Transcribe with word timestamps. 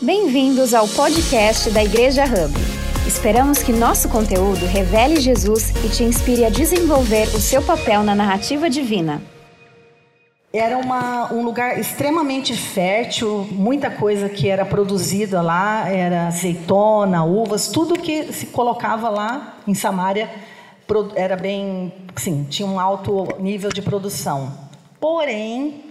Bem-vindos 0.00 0.74
ao 0.74 0.86
podcast 0.86 1.70
da 1.70 1.82
Igreja 1.82 2.22
Hub. 2.22 2.54
Esperamos 3.04 3.64
que 3.64 3.72
nosso 3.72 4.08
conteúdo 4.08 4.64
revele 4.64 5.20
Jesus 5.20 5.70
e 5.84 5.88
te 5.88 6.04
inspire 6.04 6.44
a 6.44 6.50
desenvolver 6.50 7.24
o 7.34 7.40
seu 7.40 7.60
papel 7.60 8.04
na 8.04 8.14
narrativa 8.14 8.70
divina. 8.70 9.20
Era 10.52 10.78
uma, 10.78 11.32
um 11.32 11.42
lugar 11.42 11.80
extremamente 11.80 12.56
fértil, 12.56 13.44
muita 13.50 13.90
coisa 13.90 14.28
que 14.28 14.48
era 14.48 14.64
produzida 14.64 15.42
lá, 15.42 15.88
era 15.88 16.28
azeitona, 16.28 17.24
uvas, 17.24 17.66
tudo 17.66 17.98
que 17.98 18.32
se 18.32 18.46
colocava 18.46 19.08
lá 19.08 19.56
em 19.66 19.74
Samaria 19.74 20.30
era 21.16 21.36
bem, 21.36 21.92
sim, 22.14 22.46
tinha 22.48 22.68
um 22.68 22.78
alto 22.78 23.26
nível 23.40 23.70
de 23.70 23.82
produção. 23.82 24.56
Porém, 25.00 25.84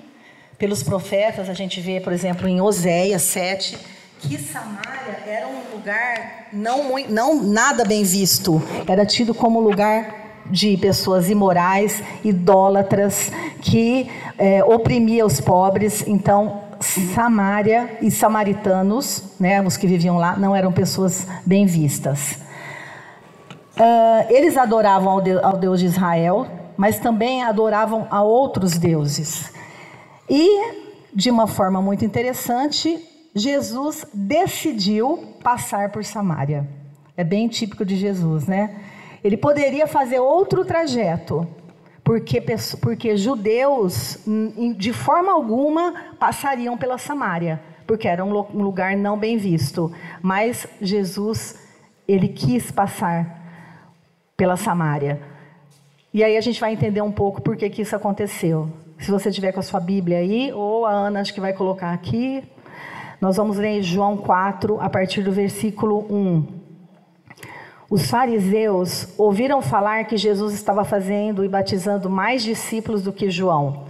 pelos 0.57 0.81
profetas, 0.81 1.49
a 1.49 1.53
gente 1.53 1.81
vê, 1.81 1.99
por 1.99 2.13
exemplo, 2.13 2.47
em 2.47 2.61
Oséias 2.61 3.21
7, 3.23 3.96
que 4.19 4.37
Samaria 4.37 5.19
era 5.25 5.47
um 5.47 5.75
lugar 5.75 6.47
não, 6.51 6.83
muito, 6.83 7.11
não 7.11 7.41
nada 7.41 7.85
bem 7.85 8.03
visto. 8.03 8.61
Era 8.87 9.05
tido 9.05 9.33
como 9.33 9.59
lugar 9.59 10.43
de 10.49 10.77
pessoas 10.77 11.29
imorais, 11.29 12.01
idólatras, 12.23 13.31
que 13.61 14.09
é, 14.37 14.63
oprimia 14.63 15.25
os 15.25 15.39
pobres. 15.41 16.03
Então, 16.07 16.61
Samaria 16.79 17.97
e 18.01 18.11
samaritanos, 18.11 19.23
né, 19.39 19.61
os 19.61 19.77
que 19.77 19.87
viviam 19.87 20.17
lá, 20.17 20.37
não 20.37 20.55
eram 20.55 20.71
pessoas 20.71 21.27
bem 21.45 21.65
vistas. 21.65 22.39
Uh, 23.75 24.25
eles 24.29 24.57
adoravam 24.57 25.09
ao 25.09 25.21
Deus, 25.21 25.43
ao 25.43 25.57
Deus 25.57 25.79
de 25.79 25.85
Israel, 25.85 26.47
mas 26.75 26.99
também 26.99 27.43
adoravam 27.43 28.07
a 28.09 28.23
outros 28.23 28.77
deuses. 28.77 29.51
E, 30.29 30.73
de 31.13 31.29
uma 31.29 31.47
forma 31.47 31.81
muito 31.81 32.03
interessante, 32.03 32.99
Jesus 33.37 34.03
decidiu 34.11 35.35
passar 35.43 35.91
por 35.91 36.03
Samaria. 36.03 36.67
É 37.15 37.23
bem 37.23 37.47
típico 37.47 37.85
de 37.85 37.95
Jesus, 37.95 38.47
né? 38.47 38.75
Ele 39.23 39.37
poderia 39.37 39.85
fazer 39.85 40.19
outro 40.19 40.65
trajeto, 40.65 41.47
porque, 42.03 42.43
porque 42.81 43.15
judeus, 43.15 44.17
de 44.75 44.91
forma 44.91 45.31
alguma, 45.31 45.93
passariam 46.19 46.77
pela 46.77 46.97
Samaria, 46.97 47.61
porque 47.85 48.07
era 48.07 48.25
um 48.25 48.31
lugar 48.31 48.97
não 48.97 49.17
bem 49.17 49.37
visto. 49.37 49.91
Mas 50.21 50.67
Jesus, 50.81 51.59
ele 52.07 52.29
quis 52.29 52.71
passar 52.71 53.39
pela 54.35 54.57
Samaria. 54.57 55.21
E 56.11 56.23
aí 56.23 56.37
a 56.37 56.41
gente 56.41 56.59
vai 56.59 56.73
entender 56.73 57.01
um 57.01 57.11
pouco 57.11 57.41
por 57.41 57.55
que, 57.55 57.69
que 57.69 57.83
isso 57.83 57.95
aconteceu. 57.95 58.67
Se 58.97 59.11
você 59.11 59.31
tiver 59.31 59.51
com 59.51 59.59
a 59.59 59.63
sua 59.63 59.79
Bíblia 59.79 60.17
aí, 60.17 60.51
ou 60.51 60.85
a 60.85 60.91
Ana 60.91 61.21
acho 61.21 61.33
que 61.33 61.41
vai 61.41 61.53
colocar 61.53 61.93
aqui, 61.93 62.43
nós 63.19 63.35
vamos 63.37 63.57
ler 63.57 63.81
João 63.81 64.15
4, 64.15 64.79
a 64.79 64.87
partir 64.89 65.23
do 65.23 65.31
versículo 65.31 66.05
1. 66.07 66.45
Os 67.89 68.07
fariseus 68.11 69.07
ouviram 69.17 69.59
falar 69.59 70.05
que 70.05 70.17
Jesus 70.17 70.53
estava 70.53 70.83
fazendo 70.83 71.43
e 71.43 71.49
batizando 71.49 72.11
mais 72.11 72.43
discípulos 72.43 73.01
do 73.01 73.11
que 73.11 73.31
João. 73.31 73.85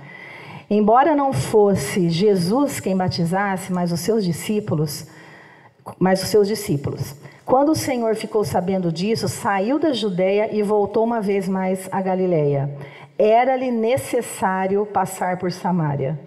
Embora 0.70 1.14
não 1.14 1.34
fosse 1.34 2.10
Jesus 2.10 2.80
quem 2.80 2.96
batizasse, 2.96 3.74
mas 3.74 3.92
os 3.92 4.00
seus 4.00 4.24
discípulos, 4.24 5.08
mas 6.00 6.24
os 6.24 6.30
seus 6.30 6.48
discípulos. 6.48 7.14
Quando 7.46 7.70
o 7.74 7.76
Senhor 7.76 8.16
ficou 8.16 8.46
sabendo 8.46 8.92
disso, 8.94 9.28
saiu 9.28 9.78
da 9.78 9.92
Judeia 9.92 10.56
e 10.56 10.64
voltou 10.64 11.04
uma 11.04 11.20
vez 11.20 11.50
mais 11.50 11.90
a 11.92 12.02
Galileia. 12.02 12.74
Era-lhe 13.20 13.72
necessário 13.72 14.86
passar 14.86 15.38
por 15.38 15.52
Samaria 15.52 16.18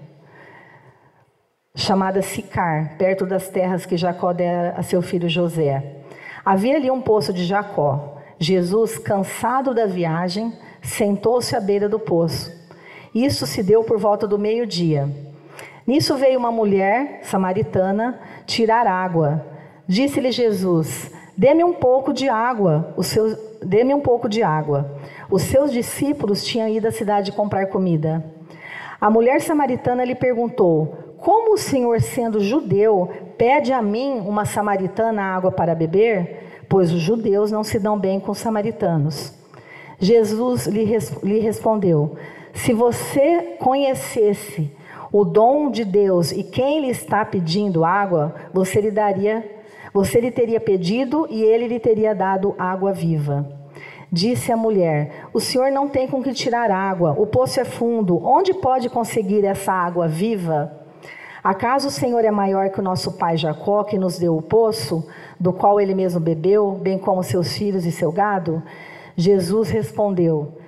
chamada 1.80 2.22
Sicar, 2.22 2.96
perto 2.96 3.26
das 3.26 3.48
terras 3.48 3.86
que 3.86 3.96
Jacó 3.96 4.32
dera 4.32 4.74
a 4.76 4.82
seu 4.82 5.00
filho 5.02 5.28
José. 5.28 5.82
Havia 6.44 6.76
ali 6.76 6.90
um 6.90 7.00
poço 7.00 7.32
de 7.32 7.44
Jacó. 7.44 8.18
Jesus, 8.38 8.98
cansado 8.98 9.74
da 9.74 9.86
viagem, 9.86 10.52
sentou-se 10.82 11.54
à 11.56 11.60
beira 11.60 11.88
do 11.88 11.98
poço. 11.98 12.52
Isso 13.14 13.46
se 13.46 13.62
deu 13.62 13.82
por 13.82 13.98
volta 13.98 14.26
do 14.26 14.38
meio-dia. 14.38 15.08
Nisso 15.86 16.16
veio 16.16 16.38
uma 16.38 16.52
mulher 16.52 17.20
samaritana 17.22 18.20
tirar 18.46 18.86
água. 18.86 19.44
Disse-lhe 19.86 20.30
Jesus: 20.30 21.10
Dê-me 21.36 21.64
um 21.64 21.72
pouco 21.72 22.12
de 22.12 22.28
água. 22.28 22.94
Dê-me 23.62 23.94
um 23.94 24.00
pouco 24.00 24.28
de 24.28 24.42
água. 24.42 24.96
Os 25.30 25.42
seus 25.42 25.72
discípulos 25.72 26.44
tinham 26.44 26.68
ido 26.68 26.86
à 26.86 26.92
cidade 26.92 27.32
comprar 27.32 27.66
comida. 27.66 28.24
A 29.00 29.10
mulher 29.10 29.40
samaritana 29.40 30.04
lhe 30.04 30.14
perguntou: 30.14 31.09
como 31.20 31.54
o 31.54 31.58
Senhor, 31.58 32.00
sendo 32.00 32.40
judeu, 32.40 33.10
pede 33.36 33.72
a 33.72 33.82
mim, 33.82 34.20
uma 34.20 34.44
samaritana, 34.44 35.22
água 35.22 35.52
para 35.52 35.74
beber? 35.74 36.64
Pois 36.68 36.92
os 36.92 37.00
judeus 37.00 37.50
não 37.50 37.62
se 37.62 37.78
dão 37.78 37.98
bem 37.98 38.18
com 38.18 38.32
os 38.32 38.38
samaritanos. 38.38 39.34
Jesus 39.98 40.66
lhe, 40.66 40.84
lhe 41.22 41.38
respondeu: 41.40 42.16
Se 42.54 42.72
você 42.72 43.56
conhecesse 43.60 44.70
o 45.12 45.24
dom 45.24 45.70
de 45.70 45.84
Deus 45.84 46.32
e 46.32 46.42
quem 46.42 46.80
lhe 46.80 46.90
está 46.90 47.24
pedindo 47.24 47.84
água, 47.84 48.34
você 48.52 48.80
lhe 48.80 48.90
daria, 48.90 49.44
você 49.92 50.20
lhe 50.20 50.30
teria 50.30 50.60
pedido 50.60 51.26
e 51.28 51.42
ele 51.42 51.68
lhe 51.68 51.78
teria 51.78 52.14
dado 52.14 52.54
água 52.58 52.92
viva. 52.92 53.46
Disse 54.10 54.50
a 54.50 54.56
mulher: 54.56 55.28
O 55.34 55.40
senhor 55.40 55.70
não 55.70 55.86
tem 55.86 56.08
com 56.08 56.22
que 56.22 56.32
tirar 56.32 56.70
água, 56.70 57.14
o 57.18 57.26
poço 57.26 57.60
é 57.60 57.64
fundo, 57.64 58.24
onde 58.24 58.54
pode 58.54 58.88
conseguir 58.88 59.44
essa 59.44 59.72
água 59.72 60.08
viva? 60.08 60.79
Acaso 61.42 61.88
o 61.88 61.90
Senhor 61.90 62.22
é 62.22 62.30
maior 62.30 62.68
que 62.68 62.80
o 62.80 62.82
nosso 62.82 63.16
pai 63.16 63.36
Jacó, 63.36 63.82
que 63.82 63.98
nos 63.98 64.18
deu 64.18 64.36
o 64.36 64.42
poço, 64.42 65.08
do 65.38 65.52
qual 65.52 65.80
ele 65.80 65.94
mesmo 65.94 66.20
bebeu, 66.20 66.72
bem 66.72 66.98
como 66.98 67.22
seus 67.22 67.56
filhos 67.56 67.86
e 67.86 67.92
seu 67.92 68.12
gado? 68.12 68.62
Jesus 69.16 69.70
respondeu: 69.70 70.58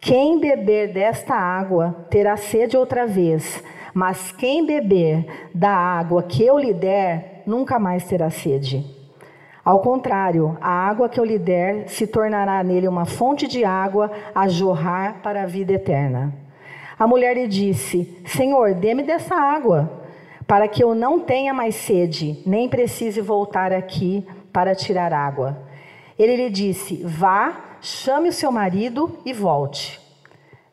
Quem 0.00 0.40
beber 0.40 0.92
desta 0.92 1.34
água 1.34 2.06
terá 2.10 2.36
sede 2.36 2.76
outra 2.76 3.06
vez, 3.06 3.62
mas 3.94 4.32
quem 4.32 4.66
beber 4.66 5.48
da 5.54 5.70
água 5.70 6.24
que 6.24 6.44
eu 6.44 6.58
lhe 6.58 6.74
der, 6.74 7.42
nunca 7.46 7.78
mais 7.78 8.04
terá 8.04 8.28
sede. 8.28 8.84
Ao 9.64 9.80
contrário, 9.80 10.56
a 10.60 10.70
água 10.70 11.08
que 11.08 11.18
eu 11.18 11.24
lhe 11.24 11.38
der 11.38 11.88
se 11.88 12.06
tornará 12.06 12.62
nele 12.64 12.88
uma 12.88 13.04
fonte 13.04 13.46
de 13.46 13.64
água 13.64 14.10
a 14.34 14.48
jorrar 14.48 15.20
para 15.22 15.42
a 15.42 15.46
vida 15.46 15.72
eterna. 15.72 16.32
A 16.98 17.06
mulher 17.06 17.34
lhe 17.36 17.46
disse: 17.46 18.20
Senhor, 18.26 18.74
dê-me 18.74 19.04
dessa 19.04 19.36
água 19.36 20.05
para 20.46 20.68
que 20.68 20.82
eu 20.82 20.94
não 20.94 21.18
tenha 21.18 21.52
mais 21.52 21.74
sede, 21.74 22.40
nem 22.46 22.68
precise 22.68 23.20
voltar 23.20 23.72
aqui 23.72 24.26
para 24.52 24.74
tirar 24.74 25.12
água. 25.12 25.58
Ele 26.18 26.36
lhe 26.36 26.50
disse: 26.50 27.02
Vá, 27.04 27.78
chame 27.80 28.28
o 28.28 28.32
seu 28.32 28.52
marido 28.52 29.18
e 29.24 29.32
volte. 29.32 30.00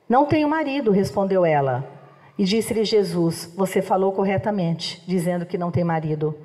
Não 0.08 0.26
tenho 0.26 0.48
marido, 0.48 0.92
respondeu 0.92 1.46
ela. 1.46 1.90
E 2.38 2.44
disse-lhe 2.44 2.86
Jesus: 2.86 3.52
Você 3.56 3.82
falou 3.82 4.12
corretamente, 4.12 5.04
dizendo 5.08 5.46
que 5.46 5.58
não 5.58 5.72
tem 5.72 5.84
marido. 5.84 6.38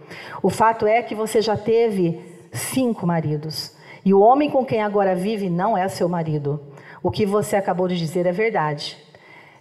O 0.43 0.51
fato 0.51 0.87
é 0.87 1.03
que 1.03 1.15
você 1.15 1.41
já 1.41 1.57
teve 1.57 2.21
cinco 2.53 3.07
maridos, 3.07 3.77
e 4.05 4.15
o 4.15 4.21
homem 4.21 4.51
com 4.51 4.65
quem 4.65 4.83
agora 4.83 5.15
vive 5.15 5.51
não 5.51 5.77
é 5.77 5.87
seu 5.89 6.09
marido. 6.09 6.61
O 7.03 7.11
que 7.11 7.27
você 7.27 7.57
acabou 7.57 7.87
de 7.87 7.97
dizer 7.97 8.27
é 8.27 8.33
verdade. 8.33 8.97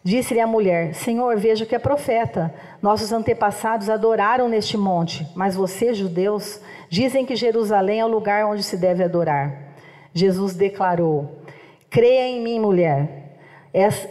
Disse-lhe 0.03 0.39
a 0.39 0.47
mulher: 0.47 0.93
Senhor, 0.93 1.37
vejo 1.37 1.65
que 1.65 1.75
é 1.75 1.79
profeta. 1.79 2.53
Nossos 2.81 3.11
antepassados 3.11 3.89
adoraram 3.89 4.47
neste 4.47 4.77
monte, 4.77 5.27
mas 5.35 5.55
vocês, 5.55 5.97
judeus, 5.97 6.61
dizem 6.89 7.25
que 7.25 7.35
Jerusalém 7.35 7.99
é 7.99 8.05
o 8.05 8.09
lugar 8.09 8.45
onde 8.45 8.63
se 8.63 8.77
deve 8.77 9.03
adorar. 9.03 9.75
Jesus 10.13 10.55
declarou: 10.55 11.43
Creia 11.89 12.27
em 12.27 12.41
mim, 12.41 12.59
mulher. 12.59 13.25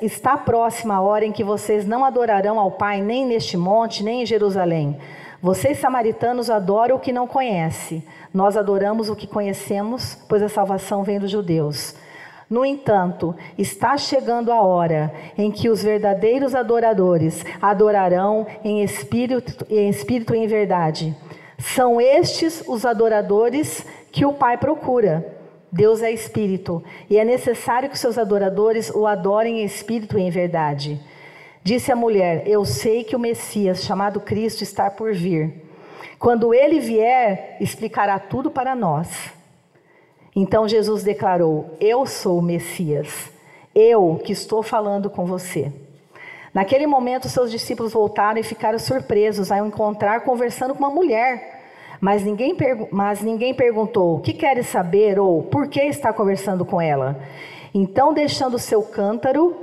Está 0.01 0.37
próxima 0.37 0.95
a 0.95 1.01
hora 1.01 1.25
em 1.25 1.33
que 1.33 1.43
vocês 1.43 1.85
não 1.85 2.05
adorarão 2.05 2.59
ao 2.59 2.71
Pai 2.71 3.01
nem 3.01 3.27
neste 3.27 3.57
monte, 3.57 4.05
nem 4.05 4.23
em 4.23 4.27
Jerusalém. 4.27 4.97
Vocês, 5.43 5.79
samaritanos, 5.79 6.51
adoram 6.51 6.97
o 6.97 7.01
que 7.01 7.13
não 7.13 7.27
conhece. 7.27 8.03
Nós 8.33 8.57
adoramos 8.57 9.09
o 9.09 9.17
que 9.17 9.27
conhecemos, 9.27 10.17
pois 10.29 10.43
a 10.43 10.49
salvação 10.49 11.03
vem 11.03 11.19
dos 11.19 11.31
judeus. 11.31 11.95
No 12.49 12.65
entanto, 12.65 13.35
está 13.59 13.97
chegando 13.97 14.53
a 14.53 14.61
hora 14.61 15.13
em 15.37 15.51
que 15.51 15.69
os 15.69 15.83
verdadeiros 15.83 16.55
adoradores 16.55 17.45
adorarão 17.61 18.47
em 18.63 18.85
espírito, 18.85 19.67
em 19.69 19.89
espírito 19.89 20.35
e 20.35 20.39
em 20.39 20.47
verdade. 20.47 21.17
São 21.59 22.01
estes 22.01 22.63
os 22.69 22.85
adoradores 22.85 23.85
que 24.13 24.25
o 24.25 24.33
Pai 24.33 24.57
procura. 24.57 25.35
Deus 25.73 26.01
é 26.01 26.13
espírito, 26.13 26.83
e 27.11 27.19
é 27.19 27.25
necessário 27.25 27.91
que 27.91 27.99
seus 27.99 28.17
adoradores 28.17 28.91
o 28.91 29.07
adorem 29.07 29.61
em 29.61 29.65
espírito 29.65 30.17
e 30.17 30.23
em 30.23 30.31
verdade. 30.31 31.01
Disse 31.65 31.91
a 31.91 31.97
mulher: 31.97 32.45
Eu 32.47 32.65
sei 32.65 33.03
que 33.03 33.17
o 33.17 33.19
Messias, 33.19 33.83
chamado 33.83 34.21
Cristo, 34.21 34.63
está 34.63 34.89
por 34.89 35.13
vir. 35.13 35.65
Quando 36.19 36.55
ele 36.55 36.79
vier, 36.79 37.57
explicará 37.61 38.19
tudo 38.21 38.51
para 38.51 38.75
nós. 38.77 39.35
Então 40.37 40.69
Jesus 40.69 41.03
declarou: 41.03 41.75
Eu 41.81 42.05
sou 42.05 42.39
o 42.39 42.43
Messias, 42.43 43.33
eu 43.75 44.21
que 44.23 44.33
estou 44.33 44.63
falando 44.63 45.09
com 45.09 45.25
você. 45.25 45.73
Naquele 46.53 46.87
momento, 46.87 47.29
seus 47.29 47.51
discípulos 47.51 47.95
voltaram 47.95 48.39
e 48.39 48.43
ficaram 48.43 48.79
surpresos 48.79 49.51
ao 49.51 49.67
encontrar 49.67 50.21
conversando 50.21 50.75
com 50.75 50.81
uma 50.81 50.91
mulher. 50.91 51.55
Mas 51.99 52.23
ninguém, 52.23 52.55
mas 52.91 53.23
ninguém 53.23 53.55
perguntou: 53.55 54.17
o 54.17 54.21
que 54.21 54.35
queres 54.35 54.67
saber 54.67 55.19
ou 55.19 55.43
por 55.43 55.69
que 55.69 55.81
está 55.81 56.13
conversando 56.13 56.67
com 56.67 56.83
ela? 56.83 57.19
Então, 57.73 58.13
deixando 58.13 58.59
seu 58.59 58.83
cântaro, 58.83 59.57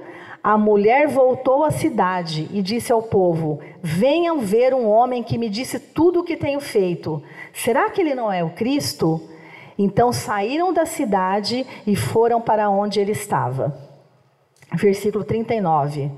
a 0.44 0.58
mulher 0.58 1.08
voltou 1.08 1.64
à 1.64 1.70
cidade 1.70 2.50
e 2.52 2.64
disse 2.64 2.92
ao 2.92 3.04
povo: 3.04 3.60
Venham 3.80 4.40
ver 4.40 4.74
um 4.74 4.90
homem 4.90 5.22
que 5.22 5.38
me 5.38 5.50
disse 5.50 5.80
tudo 5.80 6.22
o 6.22 6.24
que 6.24 6.36
tenho 6.36 6.60
feito. 6.60 7.22
Será 7.54 7.92
que 7.92 8.02
ele 8.02 8.16
não 8.16 8.32
é 8.32 8.44
o 8.44 8.50
Cristo? 8.50 9.22
Então 9.78 10.14
saíram 10.14 10.74
da 10.74 10.86
cidade 10.86 11.66
e 11.86 11.96
foram 11.96 12.40
para 12.42 12.70
onde 12.70 13.00
ele 13.00 13.12
estava. 13.12 13.76
Versículo 14.74 15.24
39. 15.24 16.12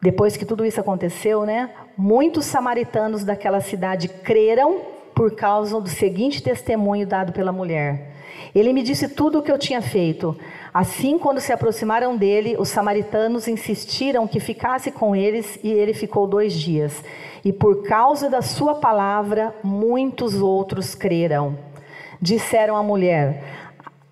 Depois 0.00 0.36
que 0.36 0.44
tudo 0.44 0.64
isso 0.64 0.80
aconteceu, 0.80 1.44
né? 1.44 1.70
Muitos 1.96 2.44
samaritanos 2.44 3.24
daquela 3.24 3.60
cidade 3.60 4.08
creram 4.08 4.80
por 5.14 5.34
causa 5.34 5.80
do 5.80 5.88
seguinte 5.88 6.40
testemunho 6.40 7.04
dado 7.06 7.32
pela 7.32 7.50
mulher. 7.50 8.14
Ele 8.54 8.72
me 8.72 8.82
disse 8.82 9.08
tudo 9.08 9.38
o 9.38 9.42
que 9.42 9.50
eu 9.50 9.58
tinha 9.58 9.82
feito. 9.82 10.36
Assim, 10.72 11.18
quando 11.18 11.40
se 11.40 11.52
aproximaram 11.52 12.16
dele, 12.16 12.56
os 12.58 12.68
samaritanos 12.68 13.48
insistiram 13.48 14.28
que 14.28 14.38
ficasse 14.38 14.92
com 14.92 15.16
eles 15.16 15.58
e 15.62 15.70
ele 15.70 15.92
ficou 15.92 16.26
dois 16.26 16.52
dias. 16.52 17.02
E 17.44 17.52
por 17.52 17.82
causa 17.82 18.30
da 18.30 18.42
sua 18.42 18.76
palavra, 18.76 19.54
muitos 19.62 20.40
outros 20.40 20.94
creram. 20.94 21.58
Disseram 22.20 22.76
à 22.76 22.82
mulher: 22.82 23.42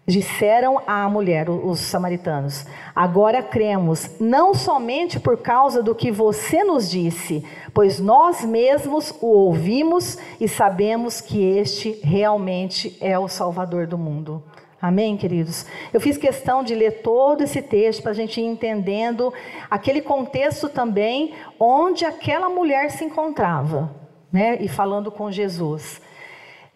Disseram 0.06 0.80
à 0.86 1.08
mulher, 1.08 1.50
os 1.50 1.80
samaritanos: 1.80 2.64
Agora 2.94 3.42
cremos, 3.42 4.20
não 4.20 4.54
somente 4.54 5.18
por 5.18 5.38
causa 5.38 5.82
do 5.82 5.96
que 5.96 6.12
você 6.12 6.62
nos 6.62 6.88
disse, 6.88 7.44
pois 7.74 7.98
nós 7.98 8.44
mesmos 8.44 9.12
o 9.20 9.26
ouvimos 9.26 10.16
e 10.40 10.46
sabemos 10.46 11.20
que 11.20 11.42
este 11.42 11.98
realmente 12.04 12.96
é 13.00 13.18
o 13.18 13.26
Salvador 13.26 13.88
do 13.88 13.98
mundo. 13.98 14.44
Amém, 14.80 15.16
queridos? 15.16 15.66
Eu 15.92 16.00
fiz 16.00 16.16
questão 16.16 16.62
de 16.62 16.72
ler 16.72 17.02
todo 17.02 17.42
esse 17.42 17.60
texto 17.60 18.02
para 18.02 18.12
a 18.12 18.14
gente 18.14 18.40
ir 18.40 18.44
entendendo 18.44 19.34
aquele 19.68 20.00
contexto 20.00 20.68
também 20.68 21.34
onde 21.58 22.04
aquela 22.04 22.48
mulher 22.48 22.92
se 22.92 23.04
encontrava, 23.04 23.90
né? 24.30 24.56
E 24.60 24.68
falando 24.68 25.10
com 25.10 25.32
Jesus. 25.32 26.00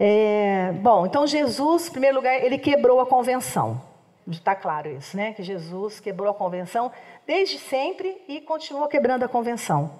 É, 0.03 0.73
bom, 0.81 1.05
então 1.05 1.27
Jesus, 1.27 1.89
em 1.89 1.91
primeiro 1.91 2.17
lugar, 2.17 2.43
ele 2.43 2.57
quebrou 2.57 3.01
a 3.01 3.07
convenção. 3.07 3.83
Está 4.27 4.55
claro 4.55 4.91
isso, 4.91 5.15
né? 5.15 5.35
Que 5.35 5.43
Jesus 5.43 6.01
quebrou 6.01 6.31
a 6.31 6.35
convenção 6.35 6.91
desde 7.27 7.59
sempre 7.59 8.17
e 8.27 8.41
continua 8.41 8.89
quebrando 8.89 9.25
a 9.25 9.29
convenção. 9.29 9.91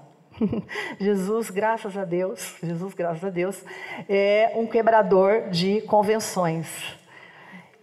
Jesus, 0.99 1.51
graças 1.51 1.99
a 1.99 2.07
Deus, 2.07 2.57
Jesus, 2.63 2.95
graças 2.95 3.23
a 3.23 3.29
Deus, 3.29 3.63
é 4.09 4.53
um 4.57 4.67
quebrador 4.67 5.51
de 5.51 5.83
convenções. 5.83 6.67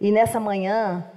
E 0.00 0.10
nessa 0.10 0.40
manhã, 0.40 1.08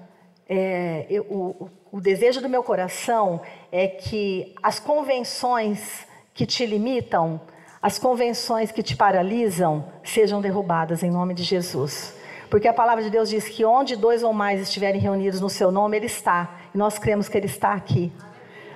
é, 0.48 1.08
eu, 1.10 1.24
o, 1.24 1.70
o 1.92 2.00
desejo 2.00 2.42
do 2.42 2.50
meu 2.50 2.64
coração 2.64 3.42
é 3.72 3.88
que 3.88 4.54
as 4.62 4.80
convenções 4.80 6.06
que 6.32 6.46
te 6.46 6.64
limitam 6.64 7.42
as 7.82 7.98
convenções 7.98 8.72
que 8.72 8.84
te 8.84 8.96
paralisam 8.96 9.86
sejam 10.04 10.40
derrubadas 10.40 11.02
em 11.02 11.10
nome 11.10 11.34
de 11.34 11.44
Jesus. 11.44 12.16
Porque 12.50 12.68
a 12.68 12.74
palavra 12.74 13.04
de 13.04 13.10
Deus 13.10 13.30
diz 13.30 13.48
que 13.48 13.66
onde 13.66 13.96
dois 13.96 14.24
ou 14.24 14.34
mais 14.34 14.62
estiverem 14.62 15.02
reunidos 15.02 15.42
no 15.42 15.50
seu 15.50 15.72
nome, 15.72 15.98
Ele 15.98 16.06
está. 16.06 16.58
E 16.76 16.78
nós 16.78 17.00
cremos 17.00 17.28
que 17.28 17.38
Ele 17.38 17.48
está 17.48 17.74
aqui. 17.74 18.12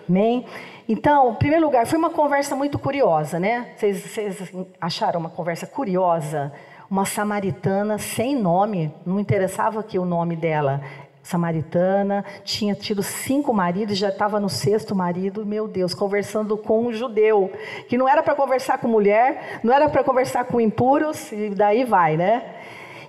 Amém? 0.10 0.46
Então, 0.88 1.32
em 1.32 1.36
primeiro 1.36 1.66
lugar, 1.66 1.86
foi 1.86 2.00
uma 2.00 2.10
conversa 2.10 2.56
muito 2.56 2.80
curiosa, 2.80 3.40
né? 3.40 3.74
Vocês, 3.76 4.00
vocês 4.00 4.54
acharam 4.80 5.20
uma 5.20 5.30
conversa 5.30 5.68
curiosa? 5.68 6.54
Uma 6.90 7.06
samaritana 7.06 7.98
sem 7.98 8.36
nome, 8.36 8.94
não 9.06 9.20
interessava 9.20 9.80
aqui 9.80 9.98
o 9.98 10.06
nome 10.06 10.36
dela 10.36 10.82
samaritana, 11.26 12.24
tinha 12.44 12.76
tido 12.76 13.02
cinco 13.02 13.52
maridos, 13.52 13.98
já 13.98 14.10
estava 14.10 14.40
no 14.40 14.48
sexto 14.48 14.96
marido, 14.96 15.44
meu 15.44 15.68
Deus, 15.68 15.94
conversando 15.94 16.56
com 16.56 16.86
um 16.86 16.94
judeu, 16.94 17.52
que 17.90 17.98
não 17.98 18.08
era 18.08 18.22
para 18.22 18.36
conversar 18.36 18.78
com 18.78 18.88
mulher, 18.88 19.60
não 19.64 19.74
era 19.74 19.90
para 19.90 20.04
conversar 20.04 20.46
com 20.46 20.62
impuros, 20.62 21.32
e 21.32 21.50
daí 21.50 21.84
vai, 21.84 22.16
né? 22.16 22.44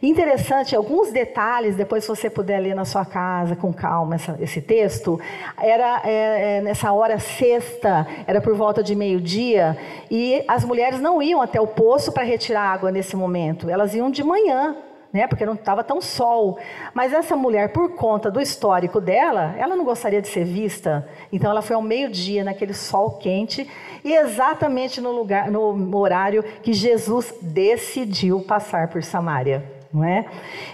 Interessante, 0.03 0.75
alguns 0.75 1.13
detalhes, 1.13 1.77
depois 1.77 2.05
se 2.05 2.09
você 2.09 2.31
puder 2.31 2.59
ler 2.59 2.75
na 2.75 2.87
sua 2.87 3.05
casa 3.05 3.55
com 3.55 3.73
calma 3.73 4.15
essa, 4.15 4.37
esse 4.41 4.63
texto, 4.63 5.21
era 5.61 6.01
é, 6.05 6.59
é, 6.59 6.61
nessa 6.63 6.93
hora 6.93 7.19
sexta, 7.19 8.07
era 8.27 8.41
por 8.41 8.55
volta 8.55 8.83
de 8.83 8.95
meio-dia, 8.95 9.77
e 10.11 10.43
as 10.49 10.65
mulheres 10.65 11.01
não 11.01 11.23
iam 11.23 11.43
até 11.43 11.61
o 11.61 11.67
poço 11.67 12.13
para 12.13 12.25
retirar 12.25 12.63
água 12.63 12.91
nesse 12.91 13.15
momento, 13.15 13.69
elas 13.69 13.95
iam 13.95 14.11
de 14.11 14.25
manhã, 14.25 14.77
né? 15.17 15.27
Porque 15.27 15.47
não 15.47 15.55
estava 15.55 15.83
tão 15.83 16.01
sol. 16.01 16.59
Mas 16.93 17.13
essa 17.13 17.35
mulher, 17.35 17.73
por 17.73 17.95
conta 17.95 18.31
do 18.31 18.41
histórico 18.41 19.01
dela, 19.01 19.55
ela 19.59 19.75
não 19.75 19.85
gostaria 19.85 20.21
de 20.21 20.29
ser 20.29 20.45
vista. 20.45 21.09
Então 21.33 21.51
ela 21.51 21.63
foi 21.63 21.75
ao 21.75 21.83
meio-dia 21.83 22.45
naquele 22.45 22.75
sol 22.75 23.13
quente 23.13 23.69
e 24.05 24.15
exatamente 24.15 25.01
no 25.01 25.11
lugar, 25.11 25.51
no 25.51 25.97
horário 25.97 26.43
que 26.63 26.73
Jesus 26.73 27.35
decidiu 27.41 28.43
passar 28.43 28.89
por 28.89 29.03
Samaria, 29.03 29.65
não 29.93 30.05
é? 30.05 30.27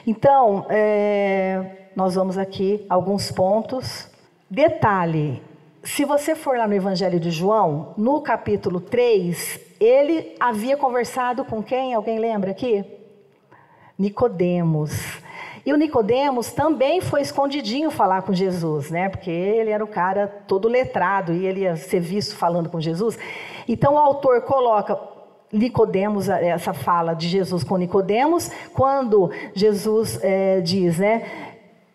Então 0.06 0.66
é, 0.68 1.64
nós 1.94 2.16
vamos 2.16 2.36
aqui 2.36 2.84
alguns 2.88 3.30
pontos. 3.30 4.10
Detalhe: 4.50 5.40
se 5.84 6.04
você 6.04 6.34
for 6.34 6.58
lá 6.58 6.66
no 6.66 6.74
Evangelho 6.74 7.20
de 7.20 7.30
João, 7.30 7.94
no 7.96 8.20
capítulo 8.20 8.80
3, 8.80 9.60
ele 9.80 10.34
havia 10.40 10.76
conversado 10.76 11.44
com 11.44 11.62
quem? 11.62 11.94
Alguém 11.94 12.18
lembra 12.18 12.50
aqui? 12.50 13.01
Nicodemos. 14.02 15.22
E 15.64 15.72
o 15.72 15.76
Nicodemos 15.76 16.50
também 16.52 17.00
foi 17.00 17.20
escondidinho 17.20 17.88
falar 17.88 18.22
com 18.22 18.34
Jesus, 18.34 18.90
né? 18.90 19.08
Porque 19.08 19.30
ele 19.30 19.70
era 19.70 19.84
o 19.84 19.86
cara 19.86 20.26
todo 20.48 20.66
letrado 20.66 21.32
e 21.32 21.46
ele 21.46 21.60
ia 21.60 21.76
ser 21.76 22.00
visto 22.00 22.34
falando 22.34 22.68
com 22.68 22.80
Jesus. 22.80 23.16
Então 23.68 23.94
o 23.94 23.98
autor 23.98 24.40
coloca 24.42 24.98
Nicodemos 25.52 26.28
essa 26.28 26.72
fala 26.72 27.14
de 27.14 27.28
Jesus 27.28 27.62
com 27.62 27.76
Nicodemos 27.76 28.50
quando 28.74 29.30
Jesus 29.54 30.18
é, 30.20 30.60
diz, 30.60 30.98
né? 30.98 31.22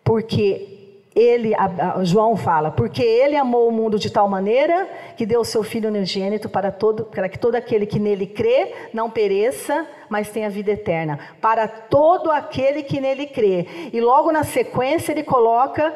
Porque 0.01 0.76
ele, 1.17 1.55
a, 1.55 1.95
a, 1.95 2.03
João 2.03 2.37
fala, 2.37 2.69
porque 2.69 3.01
ele 3.01 3.35
amou 3.35 3.67
o 3.67 3.71
mundo 3.71 3.97
de 3.97 4.11
tal 4.11 4.29
maneira 4.29 4.87
que 5.15 5.25
deu 5.25 5.41
o 5.41 5.45
seu 5.45 5.63
filho 5.63 5.89
unigênito 5.89 6.47
para 6.47 6.71
todo, 6.71 7.05
para 7.05 7.27
que 7.27 7.39
todo 7.39 7.55
aquele 7.55 7.87
que 7.87 7.99
nele 7.99 8.27
crê 8.27 8.73
não 8.93 9.09
pereça, 9.09 9.87
mas 10.07 10.29
tenha 10.29 10.47
vida 10.47 10.71
eterna. 10.71 11.17
Para 11.41 11.67
todo 11.67 12.29
aquele 12.29 12.83
que 12.83 13.01
nele 13.01 13.25
crê. 13.25 13.65
E 13.91 13.99
logo 13.99 14.31
na 14.31 14.43
sequência 14.43 15.11
ele 15.11 15.23
coloca 15.23 15.91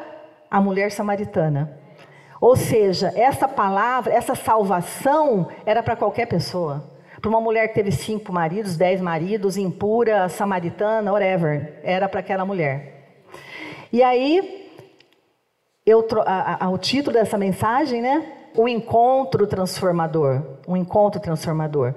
a 0.49 0.59
mulher 0.59 0.91
samaritana. 0.91 1.79
Ou 2.39 2.55
seja, 2.55 3.13
essa 3.15 3.47
palavra, 3.47 4.11
essa 4.11 4.33
salvação 4.33 5.47
era 5.63 5.83
para 5.83 5.95
qualquer 5.95 6.25
pessoa. 6.25 6.89
Para 7.21 7.29
uma 7.29 7.39
mulher 7.39 7.67
que 7.67 7.75
teve 7.75 7.91
cinco 7.91 8.33
maridos, 8.33 8.75
dez 8.75 8.99
maridos, 8.99 9.55
impura, 9.55 10.27
samaritana, 10.27 11.11
whatever, 11.11 11.79
era 11.83 12.09
para 12.09 12.21
aquela 12.21 12.43
mulher. 12.43 13.19
E 13.93 14.01
aí 14.01 14.60
eu, 15.91 16.07
a, 16.25 16.65
a, 16.65 16.69
o 16.69 16.77
título 16.77 17.13
dessa 17.13 17.37
mensagem, 17.37 18.01
né? 18.01 18.25
O 18.55 18.67
encontro 18.67 19.45
transformador. 19.47 20.41
Um 20.67 20.75
encontro 20.75 21.19
transformador. 21.21 21.93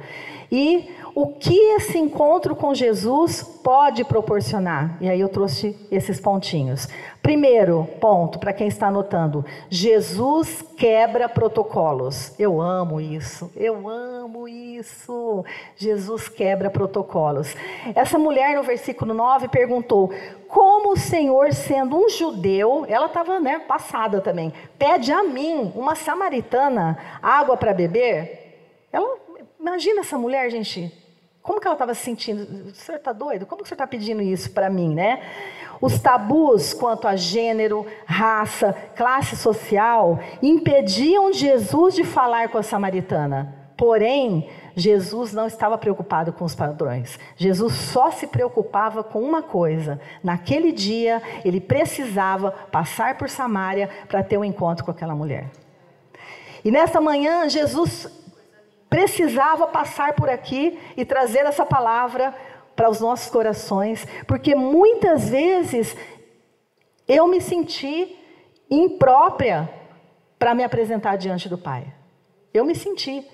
E 0.51 0.91
o 1.15 1.29
que 1.29 1.57
esse 1.77 1.97
encontro 1.97 2.57
com 2.57 2.75
Jesus 2.75 3.41
pode 3.63 4.03
proporcionar? 4.03 4.99
E 5.01 5.09
aí 5.09 5.21
eu 5.21 5.29
trouxe 5.29 5.77
esses 5.89 6.19
pontinhos. 6.19 6.89
Primeiro 7.23 7.89
ponto, 8.01 8.41
para 8.41 8.53
quem 8.53 8.67
está 8.67 8.89
anotando: 8.89 9.45
Jesus 9.71 10.61
quebra 10.77 11.29
protocolos. 11.29 12.35
Eu 12.37 12.61
amo 12.61 13.01
isso, 13.01 13.49
eu 13.55 13.89
amo 13.89 14.49
isso. 14.49 15.45
Jesus 15.77 16.29
quebra 16.29 16.69
protocolos. 16.69 17.55
Essa 17.95 18.19
mulher, 18.19 18.57
no 18.57 18.65
versículo 18.65 19.15
9, 19.15 19.47
perguntou: 19.47 20.11
como 20.49 20.95
o 20.95 20.97
Senhor, 20.97 21.53
sendo 21.53 21.97
um 21.97 22.09
judeu, 22.09 22.85
ela 22.89 23.07
estava 23.07 23.39
né, 23.39 23.61
passada 23.61 24.21
também, 24.21 24.53
pede 24.77 25.13
a 25.13 25.23
mim, 25.23 25.73
uma 25.77 25.95
samaritana, 25.95 26.99
água 27.23 27.57
para 27.57 27.73
beber? 27.73 28.89
Ela, 28.93 29.17
imagina 29.61 30.01
essa 30.01 30.19
mulher, 30.19 30.51
gente. 30.51 31.04
Como 31.45 31.61
que 31.61 31.67
ela 31.67 31.75
estava 31.75 31.95
se 31.95 32.01
sentindo? 32.01 32.71
O 32.71 32.75
senhor 32.75 32.97
está 32.97 33.13
doido? 33.13 33.45
Como 33.45 33.61
que 33.61 33.67
o 33.67 33.69
senhor 33.69 33.75
está 33.75 33.87
pedindo 33.87 34.23
isso 34.23 34.51
para 34.51 34.71
mim, 34.71 34.95
né? 34.95 35.21
Os 35.79 36.01
tabus 36.01 36.73
quanto 36.73 37.07
a 37.07 37.17
gênero, 37.17 37.87
raça, 38.07 38.75
classe 38.97 39.37
social 39.37 40.19
impediam 40.43 41.31
Jesus 41.35 41.95
de 41.95 42.03
falar 42.03 42.49
com 42.49 42.57
a 42.57 42.63
samaritana. 42.63 43.55
Porém, 43.77 44.49
Jesus 44.75 45.35
não 45.35 45.47
estava 45.47 45.77
preocupado 45.77 46.33
com 46.33 46.47
os 46.47 46.55
padrões. 46.55 47.19
Jesus 47.37 47.75
só 47.75 48.11
se 48.11 48.27
preocupava 48.27 49.05
com 49.05 49.21
uma 49.21 49.43
coisa. 49.43 50.01
Naquele 50.23 50.73
dia, 50.73 51.21
ele 51.45 51.61
precisava 51.61 52.53
passar 52.53 53.19
por 53.19 53.29
Samaria 53.29 53.91
para 54.09 54.23
ter 54.23 54.39
um 54.39 54.45
encontro 54.45 54.83
com 54.83 54.91
aquela 54.91 55.15
mulher. 55.15 55.51
E 56.65 56.71
nessa 56.71 57.03
manhã, 57.03 57.47
Jesus 57.51 58.24
precisava 58.95 59.67
passar 59.67 60.13
por 60.13 60.29
aqui 60.29 60.79
e 60.97 61.05
trazer 61.05 61.41
essa 61.41 61.67
palavra 61.67 62.33
para 62.77 62.89
os 62.89 63.01
nossos 63.01 63.29
corações, 63.29 64.07
porque 64.25 64.55
muitas 64.55 65.29
vezes 65.29 65.97
eu 67.09 67.27
me 67.27 67.41
senti 67.41 68.17
imprópria 68.71 69.69
para 70.39 70.55
me 70.55 70.63
apresentar 70.63 71.17
diante 71.17 71.49
do 71.49 71.59
Pai. 71.59 71.93
Eu 72.53 72.65
me 72.65 72.77
senti. 72.77 73.27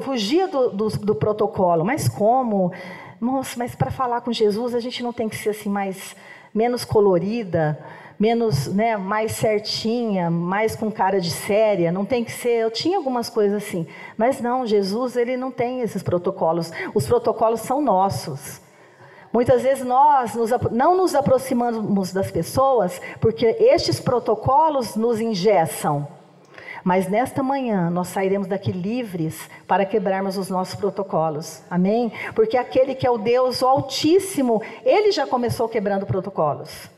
fugia 0.00 0.48
do, 0.48 0.70
do, 0.70 0.88
do 0.88 1.14
protocolo. 1.14 1.84
Mas 1.84 2.08
como? 2.08 2.72
Nossa, 3.20 3.58
mas 3.58 3.74
para 3.74 3.90
falar 3.90 4.22
com 4.22 4.32
Jesus 4.32 4.74
a 4.74 4.80
gente 4.80 5.02
não 5.02 5.12
tem 5.12 5.28
que 5.28 5.36
ser 5.36 5.50
assim 5.50 5.68
mais 5.68 6.16
menos 6.54 6.84
colorida, 6.84 7.78
menos, 8.18 8.66
né, 8.66 8.98
mais 8.98 9.32
certinha, 9.32 10.30
mais 10.30 10.76
com 10.76 10.92
cara 10.92 11.18
de 11.18 11.30
séria, 11.30 11.90
não 11.90 12.04
tem 12.04 12.22
que 12.22 12.30
ser. 12.30 12.60
Eu 12.60 12.70
tinha 12.70 12.98
algumas 12.98 13.30
coisas 13.30 13.62
assim, 13.62 13.86
mas 14.16 14.40
não, 14.40 14.66
Jesus 14.66 15.16
ele 15.16 15.36
não 15.36 15.50
tem 15.50 15.80
esses 15.80 16.02
protocolos. 16.02 16.70
Os 16.94 17.06
protocolos 17.06 17.60
são 17.60 17.80
nossos. 17.80 18.60
Muitas 19.32 19.62
vezes 19.62 19.84
nós 19.84 20.34
nos, 20.34 20.50
não 20.70 20.96
nos 20.96 21.14
aproximamos 21.14 22.12
das 22.12 22.30
pessoas 22.30 23.00
porque 23.20 23.46
estes 23.58 24.00
protocolos 24.00 24.96
nos 24.96 25.20
ingessam. 25.20 26.06
Mas 26.82 27.08
nesta 27.08 27.42
manhã 27.42 27.90
nós 27.90 28.08
sairemos 28.08 28.46
daqui 28.46 28.72
livres 28.72 29.48
para 29.66 29.84
quebrarmos 29.84 30.36
os 30.36 30.48
nossos 30.48 30.74
protocolos. 30.74 31.62
Amém? 31.70 32.12
Porque 32.34 32.56
aquele 32.56 32.94
que 32.94 33.06
é 33.06 33.10
o 33.10 33.18
Deus 33.18 33.62
o 33.62 33.66
Altíssimo, 33.66 34.62
ele 34.84 35.12
já 35.12 35.26
começou 35.26 35.68
quebrando 35.68 36.06
protocolos. 36.06 36.90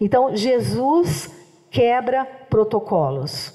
Então, 0.00 0.34
Jesus 0.36 1.30
quebra 1.70 2.24
protocolos. 2.24 3.52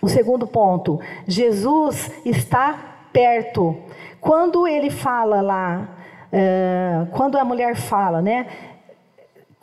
O 0.00 0.08
segundo 0.08 0.46
ponto, 0.46 1.00
Jesus 1.26 2.10
está 2.24 3.06
perto. 3.12 3.76
Quando 4.20 4.66
ele 4.66 4.90
fala 4.90 5.40
lá, 5.40 5.96
é, 6.32 7.06
quando 7.12 7.36
a 7.36 7.44
mulher 7.44 7.76
fala, 7.76 8.22
né? 8.22 8.46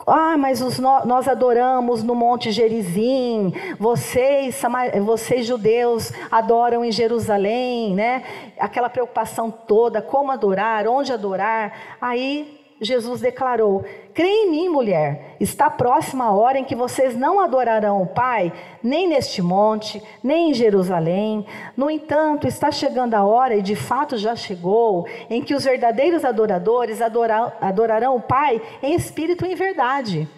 Ah, 0.06 0.36
mas 0.38 0.62
os, 0.62 0.78
nós 0.78 1.26
adoramos 1.26 2.04
no 2.04 2.14
Monte 2.14 2.52
Gerizim, 2.52 3.52
vocês, 3.76 4.62
vocês 5.04 5.44
judeus 5.44 6.12
adoram 6.30 6.84
em 6.84 6.92
Jerusalém, 6.92 7.92
né? 7.92 8.22
Aquela 8.56 8.88
preocupação 8.88 9.50
toda, 9.50 10.00
como 10.00 10.30
adorar, 10.30 10.86
onde 10.86 11.12
adorar. 11.12 11.96
Aí 12.00 12.55
Jesus 12.80 13.20
declarou: 13.20 13.84
Crê 14.12 14.28
em 14.28 14.50
mim, 14.50 14.68
mulher, 14.68 15.36
está 15.40 15.70
próxima 15.70 16.26
a 16.26 16.32
hora 16.32 16.58
em 16.58 16.64
que 16.64 16.74
vocês 16.74 17.16
não 17.16 17.40
adorarão 17.40 18.02
o 18.02 18.06
Pai, 18.06 18.52
nem 18.82 19.08
neste 19.08 19.40
monte, 19.40 20.02
nem 20.22 20.50
em 20.50 20.54
Jerusalém. 20.54 21.46
No 21.76 21.90
entanto, 21.90 22.46
está 22.46 22.70
chegando 22.70 23.14
a 23.14 23.24
hora, 23.24 23.56
e 23.56 23.62
de 23.62 23.74
fato 23.74 24.18
já 24.18 24.36
chegou, 24.36 25.06
em 25.30 25.42
que 25.42 25.54
os 25.54 25.64
verdadeiros 25.64 26.24
adoradores 26.24 27.00
adorarão 27.00 28.16
o 28.16 28.20
Pai 28.20 28.60
em 28.82 28.94
espírito 28.94 29.46
e 29.46 29.52
em 29.52 29.54
verdade. 29.54 30.28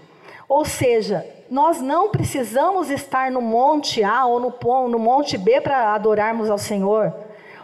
Ou 0.48 0.64
seja, 0.64 1.26
nós 1.50 1.80
não 1.80 2.10
precisamos 2.10 2.88
estar 2.88 3.30
no 3.30 3.40
monte 3.40 4.02
A 4.04 4.26
ou 4.26 4.38
no, 4.38 4.88
no 4.88 4.98
monte 4.98 5.36
B 5.36 5.60
para 5.60 5.92
adorarmos 5.94 6.48
ao 6.48 6.58
Senhor. 6.58 7.12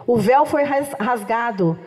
O 0.05 0.17
véu 0.17 0.45
foi 0.45 0.63
rasgado. 0.99 1.79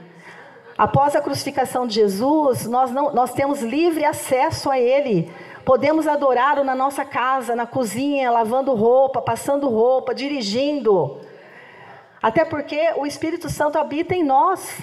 Após 0.78 1.16
a 1.16 1.20
crucificação 1.20 1.88
de 1.88 1.96
Jesus, 1.96 2.64
nós, 2.66 2.92
não, 2.92 3.12
nós 3.12 3.32
temos 3.32 3.62
livre 3.62 4.04
acesso 4.04 4.70
a 4.70 4.78
Ele. 4.78 5.28
Podemos 5.64 6.06
adorá-lo 6.06 6.62
na 6.62 6.76
nossa 6.76 7.04
casa, 7.04 7.56
na 7.56 7.66
cozinha, 7.66 8.30
lavando 8.30 8.72
roupa, 8.74 9.20
passando 9.20 9.68
roupa, 9.68 10.14
dirigindo. 10.14 11.18
Até 12.22 12.44
porque 12.44 12.92
o 12.96 13.04
Espírito 13.04 13.50
Santo 13.50 13.76
habita 13.76 14.14
em 14.14 14.22
nós, 14.22 14.78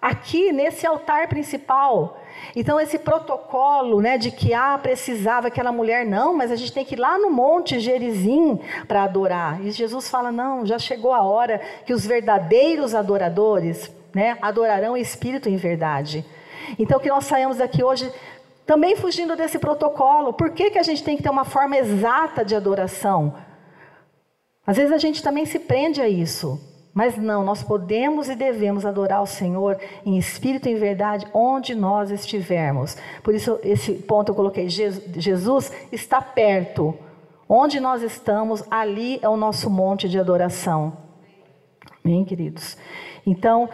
aqui 0.00 0.50
nesse 0.50 0.86
altar 0.86 1.28
principal. 1.28 2.18
Então, 2.56 2.80
esse 2.80 2.98
protocolo 2.98 4.00
né, 4.00 4.16
de 4.16 4.30
que 4.30 4.54
ah, 4.54 4.78
precisava 4.82 5.48
aquela 5.48 5.70
mulher, 5.70 6.06
não, 6.06 6.34
mas 6.34 6.50
a 6.50 6.56
gente 6.56 6.72
tem 6.72 6.86
que 6.86 6.94
ir 6.94 6.98
lá 6.98 7.18
no 7.18 7.30
Monte 7.30 7.78
Gerizim 7.78 8.58
para 8.86 9.02
adorar. 9.02 9.60
E 9.60 9.70
Jesus 9.72 10.08
fala: 10.08 10.32
não, 10.32 10.64
já 10.64 10.78
chegou 10.78 11.12
a 11.12 11.20
hora 11.20 11.60
que 11.84 11.92
os 11.92 12.06
verdadeiros 12.06 12.94
adoradores 12.94 13.92
né, 14.14 14.38
adorarão 14.40 14.96
em 14.96 15.00
espírito 15.00 15.48
e 15.48 15.52
em 15.52 15.56
verdade. 15.56 16.24
Então, 16.78 16.98
que 16.98 17.08
nós 17.08 17.24
saímos 17.24 17.58
daqui 17.58 17.82
hoje 17.82 18.10
também 18.66 18.96
fugindo 18.96 19.34
desse 19.34 19.58
protocolo. 19.58 20.32
Por 20.32 20.50
que, 20.50 20.70
que 20.70 20.78
a 20.78 20.82
gente 20.82 21.02
tem 21.02 21.16
que 21.16 21.22
ter 21.22 21.30
uma 21.30 21.44
forma 21.44 21.76
exata 21.76 22.44
de 22.44 22.54
adoração? 22.54 23.34
Às 24.66 24.76
vezes 24.76 24.92
a 24.92 24.98
gente 24.98 25.22
também 25.22 25.46
se 25.46 25.58
prende 25.58 26.02
a 26.02 26.08
isso. 26.08 26.60
Mas 26.92 27.16
não, 27.16 27.44
nós 27.44 27.62
podemos 27.62 28.28
e 28.28 28.34
devemos 28.34 28.84
adorar 28.84 29.22
o 29.22 29.26
Senhor 29.26 29.78
em 30.04 30.18
espírito 30.18 30.68
e 30.68 30.72
em 30.72 30.74
verdade 30.74 31.26
onde 31.32 31.74
nós 31.74 32.10
estivermos. 32.10 32.96
Por 33.22 33.34
isso, 33.34 33.58
esse 33.62 33.92
ponto 33.92 34.30
eu 34.30 34.34
coloquei: 34.34 34.68
Jesus 34.68 35.72
está 35.92 36.20
perto. 36.20 36.94
Onde 37.48 37.80
nós 37.80 38.02
estamos, 38.02 38.62
ali 38.70 39.18
é 39.22 39.28
o 39.28 39.36
nosso 39.36 39.70
monte 39.70 40.08
de 40.08 40.18
adoração. 40.18 40.98
Amém, 42.04 42.24
queridos? 42.24 42.76
Então, 43.24 43.70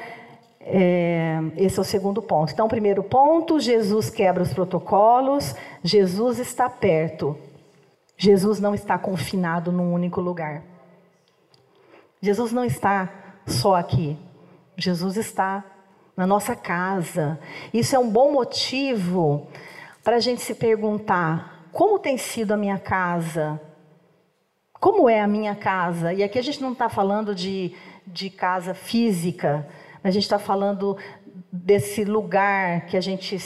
é, 0.66 1.38
esse 1.56 1.78
é 1.78 1.82
o 1.82 1.84
segundo 1.84 2.22
ponto. 2.22 2.52
Então, 2.52 2.66
primeiro 2.66 3.02
ponto: 3.02 3.60
Jesus 3.60 4.10
quebra 4.10 4.42
os 4.42 4.52
protocolos, 4.52 5.54
Jesus 5.82 6.38
está 6.38 6.68
perto. 6.68 7.36
Jesus 8.16 8.60
não 8.60 8.74
está 8.74 8.96
confinado 8.96 9.72
num 9.72 9.92
único 9.92 10.20
lugar. 10.20 10.62
Jesus 12.20 12.52
não 12.52 12.64
está 12.64 13.12
só 13.46 13.74
aqui. 13.74 14.16
Jesus 14.76 15.16
está 15.16 15.64
na 16.16 16.26
nossa 16.26 16.56
casa. 16.56 17.38
Isso 17.72 17.94
é 17.94 17.98
um 17.98 18.08
bom 18.08 18.32
motivo 18.32 19.46
para 20.02 20.16
a 20.16 20.20
gente 20.20 20.40
se 20.40 20.54
perguntar: 20.54 21.68
como 21.72 21.98
tem 21.98 22.16
sido 22.16 22.52
a 22.52 22.56
minha 22.56 22.78
casa? 22.78 23.60
Como 24.72 25.08
é 25.08 25.20
a 25.20 25.26
minha 25.26 25.54
casa? 25.54 26.12
E 26.12 26.22
aqui 26.22 26.38
a 26.38 26.42
gente 26.42 26.60
não 26.60 26.72
está 26.72 26.88
falando 26.88 27.34
de, 27.34 27.74
de 28.06 28.28
casa 28.30 28.74
física, 28.74 29.66
a 30.04 30.10
gente 30.10 30.24
está 30.24 30.38
falando 30.38 30.98
desse 31.50 32.04
lugar 32.04 32.82
que 32.82 32.94
a 32.94 33.00
gente 33.00 33.38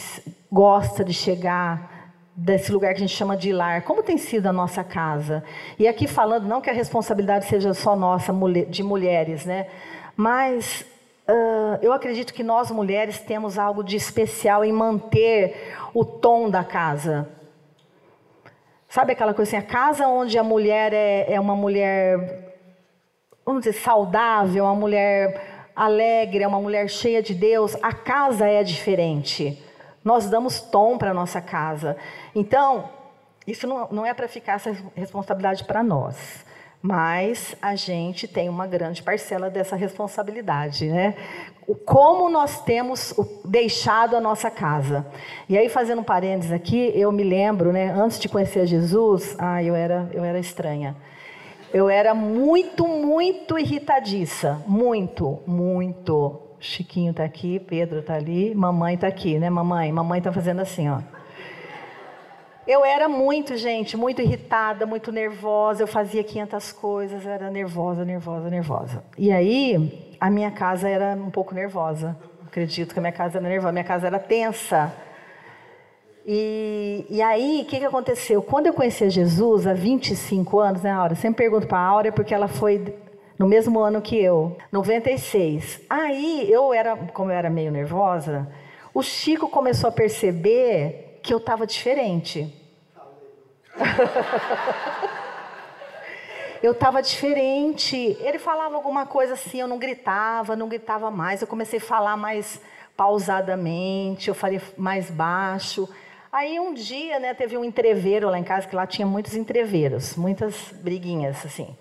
gosta 0.50 1.04
de 1.04 1.14
chegar, 1.14 2.12
desse 2.34 2.72
lugar 2.72 2.94
que 2.94 2.96
a 2.96 3.06
gente 3.06 3.16
chama 3.16 3.36
de 3.36 3.52
lar. 3.52 3.82
Como 3.82 4.02
tem 4.02 4.18
sido 4.18 4.48
a 4.48 4.52
nossa 4.52 4.82
casa? 4.82 5.44
E 5.78 5.86
aqui 5.86 6.08
falando, 6.08 6.48
não 6.48 6.60
que 6.60 6.68
a 6.68 6.72
responsabilidade 6.72 7.44
seja 7.44 7.72
só 7.72 7.94
nossa, 7.94 8.34
de 8.68 8.82
mulheres, 8.82 9.46
né? 9.46 9.68
Mas 10.16 10.84
uh, 11.28 11.78
eu 11.80 11.92
acredito 11.92 12.34
que 12.34 12.42
nós 12.42 12.72
mulheres 12.72 13.20
temos 13.20 13.56
algo 13.56 13.84
de 13.84 13.94
especial 13.94 14.64
em 14.64 14.72
manter 14.72 15.76
o 15.94 16.04
tom 16.04 16.50
da 16.50 16.64
casa. 16.64 17.28
Sabe 18.88 19.12
aquela 19.12 19.32
coisa 19.32 19.56
assim, 19.56 19.64
a 19.64 19.68
casa 19.68 20.08
onde 20.08 20.36
a 20.36 20.42
mulher 20.42 20.92
é, 20.92 21.34
é 21.34 21.38
uma 21.38 21.54
mulher, 21.54 22.56
vamos 23.46 23.62
dizer, 23.62 23.78
saudável, 23.78 24.64
uma 24.64 24.74
mulher 24.74 25.57
alegre, 25.78 26.42
é 26.42 26.48
uma 26.48 26.60
mulher 26.60 26.88
cheia 26.90 27.22
de 27.22 27.32
Deus, 27.32 27.76
a 27.80 27.92
casa 27.92 28.46
é 28.46 28.64
diferente. 28.64 29.62
Nós 30.04 30.28
damos 30.28 30.60
tom 30.60 30.98
para 30.98 31.12
a 31.12 31.14
nossa 31.14 31.40
casa. 31.40 31.96
Então, 32.34 32.90
isso 33.46 33.66
não, 33.66 34.04
é 34.04 34.12
para 34.12 34.26
ficar 34.26 34.54
essa 34.54 34.76
responsabilidade 34.96 35.64
para 35.64 35.82
nós. 35.82 36.44
Mas 36.82 37.56
a 37.60 37.74
gente 37.74 38.26
tem 38.28 38.48
uma 38.48 38.66
grande 38.66 39.02
parcela 39.02 39.50
dessa 39.50 39.74
responsabilidade, 39.74 40.86
né? 40.86 41.14
Como 41.84 42.30
nós 42.30 42.62
temos 42.62 43.14
deixado 43.44 44.16
a 44.16 44.20
nossa 44.20 44.50
casa. 44.50 45.06
E 45.48 45.58
aí, 45.58 45.68
fazendo 45.68 46.00
um 46.00 46.04
parênteses 46.04 46.52
aqui, 46.52 46.92
eu 46.94 47.10
me 47.10 47.24
lembro, 47.24 47.72
né? 47.72 47.90
Antes 47.90 48.18
de 48.18 48.28
conhecer 48.28 48.66
Jesus, 48.66 49.36
ah, 49.38 49.62
eu 49.62 49.74
era, 49.74 50.08
eu 50.12 50.24
era 50.24 50.38
estranha. 50.38 50.96
Eu 51.72 51.90
era 51.90 52.14
muito, 52.14 52.86
muito 52.86 53.58
irritadiça. 53.58 54.62
Muito, 54.66 55.40
muito. 55.46 56.40
Chiquinho 56.60 57.10
está 57.10 57.24
aqui, 57.24 57.60
Pedro 57.60 58.00
está 58.00 58.14
ali, 58.14 58.52
mamãe 58.54 58.94
está 58.94 59.06
aqui, 59.06 59.38
né, 59.38 59.48
mamãe? 59.48 59.92
Mamãe 59.92 60.18
está 60.18 60.32
fazendo 60.32 60.60
assim, 60.60 60.88
ó. 60.88 61.00
Eu 62.66 62.84
era 62.84 63.08
muito, 63.08 63.56
gente, 63.56 63.96
muito 63.96 64.20
irritada, 64.20 64.84
muito 64.84 65.10
nervosa. 65.10 65.82
Eu 65.82 65.86
fazia 65.86 66.22
500 66.22 66.72
coisas, 66.72 67.24
eu 67.24 67.30
era 67.30 67.50
nervosa, 67.50 68.04
nervosa, 68.04 68.50
nervosa. 68.50 69.04
E 69.16 69.32
aí, 69.32 70.16
a 70.20 70.28
minha 70.28 70.50
casa 70.50 70.88
era 70.88 71.14
um 71.14 71.30
pouco 71.30 71.54
nervosa. 71.54 72.16
Acredito 72.46 72.92
que 72.92 72.98
a 72.98 73.02
minha 73.02 73.12
casa 73.12 73.38
era 73.38 73.48
nervosa. 73.48 73.68
A 73.70 73.72
minha 73.72 73.84
casa 73.84 74.06
era 74.06 74.18
tensa. 74.18 74.92
E, 76.30 77.06
e 77.08 77.22
aí, 77.22 77.62
o 77.62 77.64
que, 77.64 77.78
que 77.78 77.84
aconteceu? 77.86 78.42
Quando 78.42 78.66
eu 78.66 78.74
conheci 78.74 79.08
Jesus, 79.08 79.66
há 79.66 79.72
25 79.72 80.60
anos, 80.60 80.82
né, 80.82 80.90
Aura? 80.90 81.14
Sempre 81.14 81.44
pergunto 81.44 81.66
para 81.66 81.78
a 81.78 81.86
Aura, 81.86 82.12
porque 82.12 82.34
ela 82.34 82.46
foi 82.46 82.94
no 83.38 83.48
mesmo 83.48 83.80
ano 83.80 84.02
que 84.02 84.22
eu, 84.22 84.54
96. 84.70 85.80
Aí, 85.88 86.46
eu 86.52 86.74
era, 86.74 86.94
como 87.14 87.30
eu 87.30 87.34
era 87.34 87.48
meio 87.48 87.72
nervosa, 87.72 88.46
o 88.92 89.02
Chico 89.02 89.48
começou 89.48 89.88
a 89.88 89.92
perceber 89.92 91.18
que 91.22 91.32
eu 91.32 91.38
estava 91.38 91.66
diferente. 91.66 92.54
eu 96.62 96.72
estava 96.72 97.00
diferente. 97.00 98.18
Ele 98.20 98.38
falava 98.38 98.74
alguma 98.74 99.06
coisa 99.06 99.32
assim, 99.32 99.62
eu 99.62 99.68
não 99.68 99.78
gritava, 99.78 100.54
não 100.54 100.68
gritava 100.68 101.10
mais. 101.10 101.40
Eu 101.40 101.48
comecei 101.48 101.78
a 101.78 101.82
falar 101.82 102.18
mais 102.18 102.60
pausadamente, 102.94 104.28
eu 104.28 104.34
falei 104.34 104.60
mais 104.76 105.10
baixo. 105.10 105.88
Aí 106.30 106.60
um 106.60 106.74
dia, 106.74 107.18
né, 107.18 107.32
teve 107.32 107.56
um 107.56 107.64
entreveiro 107.64 108.28
lá 108.28 108.38
em 108.38 108.44
casa, 108.44 108.66
que 108.66 108.76
lá 108.76 108.86
tinha 108.86 109.06
muitos 109.06 109.34
entreveiros, 109.34 110.14
muitas 110.16 110.72
briguinhas, 110.72 111.44
assim. 111.44 111.76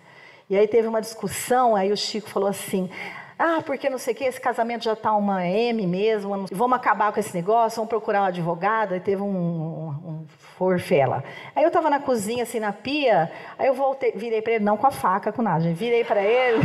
E 0.49 0.57
aí 0.57 0.67
teve 0.67 0.87
uma 0.87 1.01
discussão, 1.01 1.75
aí 1.75 1.91
o 1.91 1.97
Chico 1.97 2.29
falou 2.29 2.47
assim, 2.47 2.89
ah, 3.37 3.61
porque 3.63 3.89
não 3.89 3.99
sei 3.99 4.13
o 4.13 4.17
que, 4.17 4.23
esse 4.23 4.41
casamento 4.41 4.85
já 4.85 4.93
está 4.93 5.13
uma 5.13 5.45
M 5.45 5.85
mesmo, 5.85 6.47
vamos 6.51 6.75
acabar 6.75 7.11
com 7.11 7.19
esse 7.19 7.35
negócio, 7.35 7.75
vamos 7.75 7.89
procurar 7.89 8.23
um 8.23 8.25
advogado. 8.25 8.93
Aí 8.93 8.99
teve 8.99 9.21
um, 9.21 9.27
um, 9.27 9.87
um 10.09 10.25
forfela. 10.57 11.23
Aí 11.55 11.63
eu 11.63 11.67
estava 11.67 11.87
na 11.89 11.99
cozinha, 11.99 12.43
assim, 12.43 12.59
na 12.59 12.73
pia, 12.73 13.31
aí 13.59 13.67
eu 13.67 13.75
voltei, 13.75 14.11
virei 14.13 14.41
para 14.41 14.53
ele, 14.53 14.63
não 14.63 14.75
com 14.75 14.87
a 14.87 14.91
faca, 14.91 15.31
com 15.31 15.43
nada, 15.43 15.71
virei 15.71 16.03
para 16.03 16.23
ele. 16.23 16.63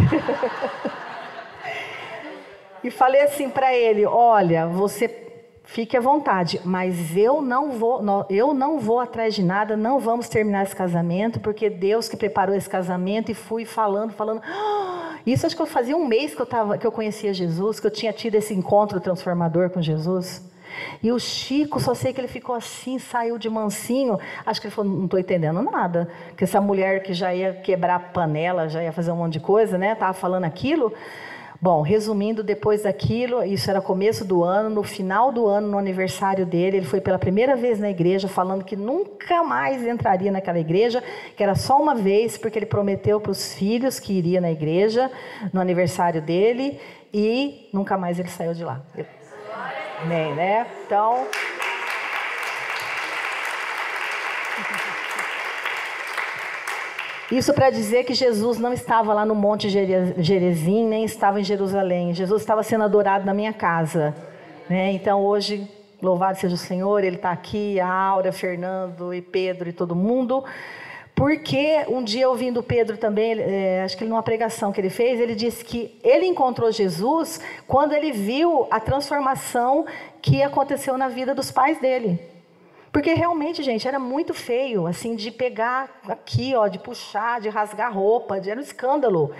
e 2.82 2.90
falei 2.90 3.20
assim 3.20 3.50
para 3.50 3.74
ele: 3.74 4.06
olha, 4.06 4.66
você 4.66 5.21
fique 5.72 5.96
à 5.96 6.00
vontade, 6.00 6.60
mas 6.64 7.16
eu 7.16 7.40
não 7.40 7.72
vou, 7.72 8.04
eu 8.28 8.52
não 8.52 8.78
vou 8.78 9.00
atrás 9.00 9.34
de 9.34 9.42
nada, 9.42 9.74
não 9.74 9.98
vamos 9.98 10.28
terminar 10.28 10.64
esse 10.64 10.76
casamento, 10.76 11.40
porque 11.40 11.70
Deus 11.70 12.08
que 12.10 12.16
preparou 12.16 12.54
esse 12.54 12.68
casamento 12.68 13.30
e 13.30 13.34
fui 13.34 13.64
falando, 13.64 14.12
falando. 14.12 14.42
Isso 15.24 15.46
acho 15.46 15.56
que 15.56 15.62
eu 15.62 15.66
fazia 15.66 15.96
um 15.96 16.06
mês 16.06 16.34
que 16.34 16.42
eu 16.42 16.46
tava, 16.46 16.76
que 16.76 16.86
eu 16.86 16.92
conhecia 16.92 17.32
Jesus, 17.32 17.80
que 17.80 17.86
eu 17.86 17.90
tinha 17.90 18.12
tido 18.12 18.34
esse 18.34 18.52
encontro 18.52 19.00
transformador 19.00 19.70
com 19.70 19.80
Jesus. 19.80 20.46
E 21.02 21.10
o 21.10 21.18
Chico, 21.18 21.80
só 21.80 21.94
sei 21.94 22.12
que 22.12 22.20
ele 22.20 22.28
ficou 22.28 22.54
assim, 22.54 22.98
saiu 22.98 23.38
de 23.38 23.48
mansinho. 23.48 24.18
Acho 24.44 24.60
que 24.60 24.66
ele 24.66 24.74
falou: 24.74 24.92
não 24.92 25.04
estou 25.04 25.18
entendendo 25.18 25.62
nada. 25.62 26.08
Que 26.36 26.44
essa 26.44 26.60
mulher 26.60 27.02
que 27.02 27.14
já 27.14 27.34
ia 27.34 27.52
quebrar 27.52 27.94
a 27.94 28.00
panela, 28.00 28.68
já 28.68 28.82
ia 28.82 28.92
fazer 28.92 29.12
um 29.12 29.16
monte 29.16 29.34
de 29.34 29.40
coisa, 29.40 29.78
né? 29.78 29.94
Tava 29.94 30.12
falando 30.12 30.44
aquilo. 30.44 30.92
Bom, 31.62 31.80
resumindo, 31.80 32.42
depois 32.42 32.82
daquilo, 32.82 33.44
isso 33.44 33.70
era 33.70 33.80
começo 33.80 34.24
do 34.24 34.42
ano, 34.42 34.68
no 34.68 34.82
final 34.82 35.30
do 35.30 35.46
ano, 35.46 35.68
no 35.68 35.78
aniversário 35.78 36.44
dele, 36.44 36.78
ele 36.78 36.86
foi 36.86 37.00
pela 37.00 37.20
primeira 37.20 37.54
vez 37.54 37.78
na 37.78 37.88
igreja, 37.88 38.26
falando 38.26 38.64
que 38.64 38.74
nunca 38.74 39.44
mais 39.44 39.86
entraria 39.86 40.32
naquela 40.32 40.58
igreja, 40.58 41.00
que 41.36 41.40
era 41.40 41.54
só 41.54 41.80
uma 41.80 41.94
vez, 41.94 42.36
porque 42.36 42.58
ele 42.58 42.66
prometeu 42.66 43.20
para 43.20 43.30
os 43.30 43.54
filhos 43.54 44.00
que 44.00 44.12
iria 44.12 44.40
na 44.40 44.50
igreja 44.50 45.08
no 45.52 45.60
aniversário 45.60 46.20
dele, 46.20 46.80
e 47.14 47.68
nunca 47.72 47.96
mais 47.96 48.18
ele 48.18 48.28
saiu 48.28 48.54
de 48.54 48.64
lá. 48.64 48.82
Amém, 50.02 50.34
né? 50.34 50.66
Então. 50.84 51.28
Isso 57.32 57.54
para 57.54 57.70
dizer 57.70 58.04
que 58.04 58.12
Jesus 58.12 58.58
não 58.58 58.74
estava 58.74 59.14
lá 59.14 59.24
no 59.24 59.34
Monte 59.34 59.66
Gerezim, 59.70 60.84
nem 60.86 61.02
estava 61.02 61.40
em 61.40 61.44
Jerusalém. 61.44 62.12
Jesus 62.12 62.42
estava 62.42 62.62
sendo 62.62 62.84
adorado 62.84 63.24
na 63.24 63.32
minha 63.32 63.54
casa. 63.54 64.14
Né? 64.68 64.92
Então 64.92 65.24
hoje, 65.24 65.66
louvado 66.02 66.38
seja 66.38 66.54
o 66.54 66.58
Senhor, 66.58 67.02
Ele 67.02 67.16
está 67.16 67.32
aqui, 67.32 67.80
a 67.80 67.90
Aura, 67.90 68.32
Fernando 68.32 69.14
e 69.14 69.22
Pedro 69.22 69.70
e 69.70 69.72
todo 69.72 69.96
mundo. 69.96 70.44
Porque 71.14 71.86
um 71.88 72.04
dia 72.04 72.28
ouvindo 72.28 72.62
Pedro 72.62 72.98
também, 72.98 73.40
é, 73.40 73.82
acho 73.82 73.96
que 73.96 74.04
numa 74.04 74.22
pregação 74.22 74.70
que 74.70 74.78
ele 74.78 74.90
fez, 74.90 75.18
ele 75.18 75.34
disse 75.34 75.64
que 75.64 75.98
ele 76.04 76.26
encontrou 76.26 76.70
Jesus 76.70 77.40
quando 77.66 77.94
ele 77.94 78.12
viu 78.12 78.68
a 78.70 78.78
transformação 78.78 79.86
que 80.20 80.42
aconteceu 80.42 80.98
na 80.98 81.08
vida 81.08 81.34
dos 81.34 81.50
pais 81.50 81.80
dele. 81.80 82.31
Porque 82.92 83.14
realmente, 83.14 83.62
gente, 83.62 83.88
era 83.88 83.98
muito 83.98 84.34
feio, 84.34 84.86
assim, 84.86 85.16
de 85.16 85.30
pegar 85.30 85.88
aqui, 86.06 86.54
ó, 86.54 86.68
de 86.68 86.78
puxar, 86.78 87.40
de 87.40 87.48
rasgar 87.48 87.90
roupa, 87.90 88.36
era 88.36 88.60
um 88.60 88.62
escândalo. 88.62 89.30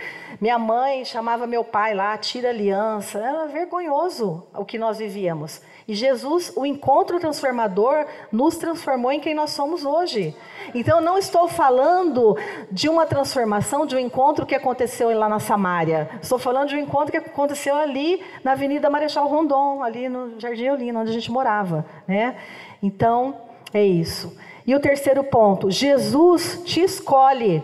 Minha 0.41 0.59
mãe 0.59 1.05
chamava 1.05 1.47
meu 1.47 1.63
pai 1.63 1.93
lá, 1.93 2.17
tira 2.17 2.49
aliança, 2.49 3.19
era 3.19 3.47
vergonhoso 3.47 4.43
o 4.55 4.65
que 4.65 4.79
nós 4.79 4.99
vivíamos. 4.99 5.61
E 5.87 5.95
Jesus, 5.95 6.51
o 6.57 6.65
encontro 6.65 7.21
transformador, 7.21 8.07
nos 8.31 8.57
transformou 8.57 9.13
em 9.13 9.21
quem 9.21 9.35
nós 9.35 9.51
somos 9.51 9.85
hoje. 9.85 10.35
Então, 10.75 11.03
não 11.03 11.19
estou 11.19 11.47
falando 11.47 12.39
de 12.71 12.89
uma 12.89 13.05
transformação, 13.05 13.85
de 13.85 13.95
um 13.95 13.99
encontro 13.99 14.47
que 14.47 14.55
aconteceu 14.55 15.11
lá 15.19 15.29
na 15.29 15.41
Samária. 15.41 16.09
Estou 16.23 16.39
falando 16.39 16.69
de 16.69 16.77
um 16.77 16.81
encontro 16.81 17.11
que 17.11 17.19
aconteceu 17.19 17.75
ali 17.75 18.23
na 18.43 18.53
Avenida 18.53 18.89
Marechal 18.89 19.29
Rondon, 19.29 19.83
ali 19.83 20.09
no 20.09 20.41
Jardim 20.41 20.65
Eulino, 20.65 21.01
onde 21.01 21.11
a 21.11 21.15
gente 21.15 21.31
morava, 21.31 21.85
né? 22.09 22.37
Então, 22.83 23.37
é 23.73 23.85
isso. 23.85 24.37
E 24.67 24.75
o 24.75 24.81
terceiro 24.81 25.25
ponto, 25.25 25.71
Jesus 25.71 26.63
te 26.65 26.81
escolhe. 26.81 27.63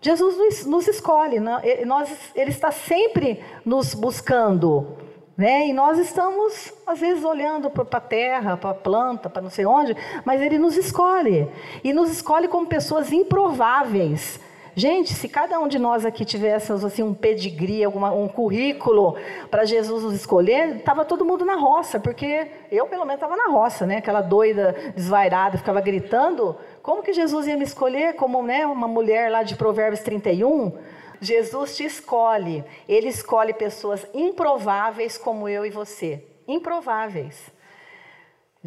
Jesus 0.00 0.66
nos, 0.66 0.86
escolhe, 0.86 1.40
nós, 1.84 2.08
ele 2.34 2.50
está 2.50 2.70
sempre 2.70 3.42
nos 3.64 3.94
buscando. 3.94 4.86
Né? 5.36 5.68
E 5.68 5.72
nós 5.72 5.98
estamos, 5.98 6.72
às 6.86 7.00
vezes, 7.00 7.24
olhando 7.24 7.68
para 7.68 7.84
a 7.98 8.00
terra, 8.00 8.56
para 8.56 8.70
a 8.70 8.74
planta, 8.74 9.28
para 9.28 9.42
não 9.42 9.50
sei 9.50 9.66
onde, 9.66 9.96
mas 10.24 10.40
ele 10.40 10.58
nos 10.58 10.76
escolhe. 10.76 11.48
E 11.82 11.92
nos 11.92 12.10
escolhe 12.10 12.48
como 12.48 12.66
pessoas 12.66 13.12
improváveis. 13.12 14.40
Gente, 14.78 15.14
se 15.14 15.26
cada 15.26 15.58
um 15.58 15.66
de 15.66 15.78
nós 15.78 16.04
aqui 16.04 16.22
tivéssemos 16.22 16.84
assim 16.84 17.02
um 17.02 17.14
pedigree, 17.14 17.82
alguma, 17.82 18.12
um 18.12 18.28
currículo 18.28 19.16
para 19.50 19.64
Jesus 19.64 20.02
nos 20.02 20.12
escolher, 20.12 20.76
estava 20.76 21.02
todo 21.02 21.24
mundo 21.24 21.46
na 21.46 21.54
roça, 21.54 21.98
porque 21.98 22.46
eu 22.70 22.86
pelo 22.86 23.06
menos 23.06 23.14
estava 23.14 23.34
na 23.36 23.50
roça, 23.50 23.86
né? 23.86 23.96
Aquela 23.96 24.20
doida 24.20 24.76
desvairada, 24.94 25.56
ficava 25.56 25.80
gritando. 25.80 26.54
Como 26.82 27.02
que 27.02 27.14
Jesus 27.14 27.46
ia 27.46 27.56
me 27.56 27.64
escolher 27.64 28.16
como 28.16 28.42
né, 28.42 28.66
uma 28.66 28.86
mulher 28.86 29.30
lá 29.30 29.42
de 29.42 29.56
Provérbios 29.56 30.00
31? 30.02 30.76
Jesus 31.22 31.74
te 31.74 31.84
escolhe. 31.84 32.62
Ele 32.86 33.08
escolhe 33.08 33.54
pessoas 33.54 34.06
improváveis 34.12 35.16
como 35.16 35.48
eu 35.48 35.64
e 35.64 35.70
você. 35.70 36.22
Improváveis. 36.46 37.50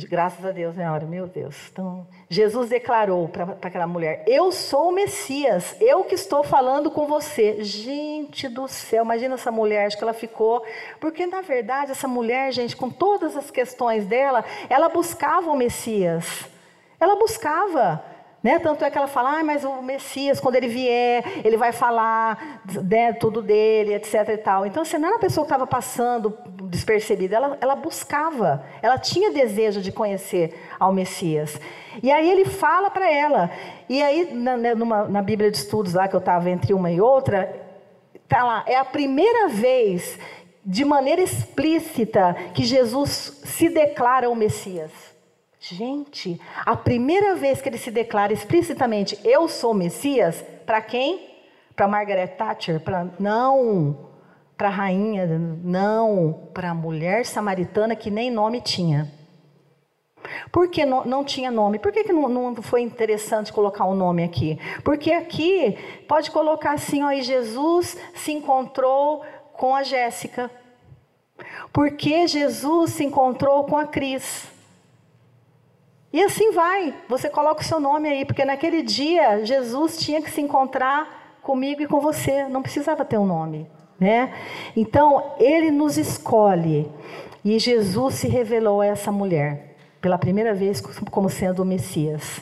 Graças 0.08 0.46
a 0.46 0.52
Deus, 0.52 0.76
né, 0.76 0.90
hora, 0.90 1.06
meu 1.06 1.28
Deus. 1.28 1.70
Então, 1.72 2.08
Jesus 2.30 2.70
declarou 2.70 3.28
para 3.28 3.58
aquela 3.62 3.88
mulher: 3.88 4.24
Eu 4.28 4.52
sou 4.52 4.90
o 4.90 4.92
Messias, 4.92 5.76
eu 5.80 6.04
que 6.04 6.16
estou 6.16 6.44
falando 6.44 6.92
com 6.92 7.08
você. 7.08 7.64
Gente 7.64 8.48
do 8.48 8.68
céu, 8.68 9.04
imagina 9.04 9.36
essa 9.36 9.52
mulher, 9.52 9.86
acho 9.86 9.98
que 9.98 10.04
ela 10.04 10.14
ficou. 10.14 10.64
Porque, 11.00 11.26
na 11.26 11.42
verdade, 11.42 11.92
essa 11.92 12.08
mulher, 12.08 12.52
gente, 12.52 12.76
com 12.76 12.90
todas 12.90 13.36
as 13.36 13.50
questões 13.50 14.06
dela, 14.06 14.44
ela 14.70 14.90
buscava 14.90 15.52
o 15.52 15.56
Messias. 15.56 16.46
Ela 17.00 17.16
buscava. 17.16 18.04
Né? 18.42 18.58
Tanto 18.58 18.86
é 18.86 18.90
que 18.90 18.98
ela 18.98 19.08
fala, 19.08 19.40
ah, 19.40 19.44
mas 19.44 19.66
o 19.66 19.82
Messias, 19.82 20.40
quando 20.40 20.56
ele 20.56 20.70
vier, 20.70 21.24
ele 21.44 21.58
vai 21.58 21.74
falar 21.74 22.62
né, 22.84 23.12
tudo 23.12 23.42
dele, 23.42 23.94
etc. 23.94 24.30
E 24.30 24.38
tal. 24.38 24.66
Então, 24.66 24.86
você 24.86 24.98
não 24.98 25.08
era 25.08 25.18
uma 25.18 25.22
pessoa 25.22 25.46
que 25.46 25.52
estava 25.52 25.68
passando 25.68 26.38
despercebida, 26.70 27.36
ela, 27.36 27.58
ela 27.60 27.76
buscava, 27.76 28.64
ela 28.82 28.98
tinha 28.98 29.32
desejo 29.32 29.82
de 29.82 29.92
conhecer 29.92 30.58
ao 30.80 30.94
Messias. 30.94 31.60
E 32.02 32.12
aí 32.12 32.30
ele 32.30 32.46
fala 32.46 32.90
para 32.92 33.12
ela. 33.12 33.50
E 33.90 34.02
aí, 34.02 34.34
na, 34.34 34.56
né, 34.56 34.76
numa, 34.76 35.08
na 35.08 35.22
Bíblia 35.22 35.50
de 35.50 35.58
Estudos, 35.58 35.96
lá 35.96 36.08
que 36.08 36.16
eu 36.16 36.20
estava 36.20 36.50
entre 36.50 36.74
uma 36.74 36.92
e 36.92 37.02
outra, 37.02 37.60
tá 38.28 38.44
lá, 38.44 38.64
é 38.68 38.76
a 38.76 38.86
primeira 38.86 39.50
vez, 39.50 40.20
de 40.64 40.86
maneira 40.86 41.22
explícita, 41.22 42.36
que 42.54 42.64
Jesus 42.64 43.42
se 43.44 43.70
declara 43.70 44.30
o 44.30 44.36
Messias. 44.36 44.92
Gente, 45.60 46.40
a 46.66 46.76
primeira 46.76 47.36
vez 47.36 47.62
que 47.62 47.68
ele 47.68 47.78
se 47.78 47.92
declara 47.92 48.32
explicitamente, 48.32 49.20
eu 49.26 49.48
sou 49.48 49.74
Messias, 49.74 50.44
para 50.66 50.82
quem? 50.82 51.28
Para 51.76 51.88
Margaret 51.88 52.28
Thatcher? 52.28 52.80
Pra, 52.80 53.08
não. 53.20 54.09
Para 54.60 54.68
a 54.68 54.72
rainha? 54.72 55.26
Não. 55.64 56.50
Para 56.54 56.72
a 56.72 56.74
mulher 56.74 57.26
samaritana 57.26 57.96
que 57.96 58.12
nem 58.12 58.30
nome 58.30 58.60
tinha. 58.60 59.10
Por 60.52 60.68
que 60.68 60.86
não, 60.86 61.06
não 61.06 61.24
tinha 61.24 61.50
nome? 61.50 61.80
Por 61.80 61.94
que, 61.94 62.04
que 62.04 62.12
não, 62.12 62.28
não, 62.28 62.62
foi 62.62 62.82
interessante 62.82 63.54
colocar 63.54 63.86
o 63.86 63.94
um 63.94 63.96
nome 63.96 64.22
aqui? 64.22 64.60
Porque 64.84 65.14
aqui 65.14 65.78
pode 66.10 66.30
colocar 66.30 66.74
assim: 66.74 67.02
ó, 67.04 67.10
e 67.10 67.22
Jesus 67.22 67.98
se 68.14 68.34
encontrou 68.34 69.24
com 69.54 69.74
a 69.74 69.82
Jéssica. 69.82 70.52
Porque 71.72 72.28
Jesus 72.28 72.92
se 72.92 73.06
encontrou 73.06 73.64
com 73.64 73.78
a 73.78 73.86
Cris. 73.86 74.52
E 76.12 76.22
assim 76.22 76.52
vai, 76.52 76.94
você 77.08 77.30
coloca 77.30 77.62
o 77.62 77.64
seu 77.64 77.80
nome 77.80 78.10
aí, 78.10 78.26
porque 78.26 78.44
naquele 78.44 78.82
dia 78.82 79.46
Jesus 79.46 79.98
tinha 80.00 80.22
que 80.22 80.30
se 80.30 80.42
encontrar 80.42 81.38
comigo 81.42 81.82
e 81.82 81.88
com 81.88 82.02
você, 82.02 82.46
não 82.50 82.62
precisava 82.62 83.06
ter 83.06 83.18
um 83.18 83.26
nome, 83.26 83.70
né? 84.00 84.34
Então, 84.76 85.34
ele 85.40 85.72
nos 85.72 85.98
escolhe 85.98 86.90
e 87.44 87.58
Jesus 87.60 88.16
se 88.16 88.28
revelou 88.28 88.82
a 88.82 88.88
essa 88.88 89.12
mulher 89.12 89.76
pela 90.02 90.18
primeira 90.18 90.54
vez 90.54 90.82
como 90.82 91.30
sendo 91.30 91.64
o 91.64 91.66
Messias. 91.66 92.42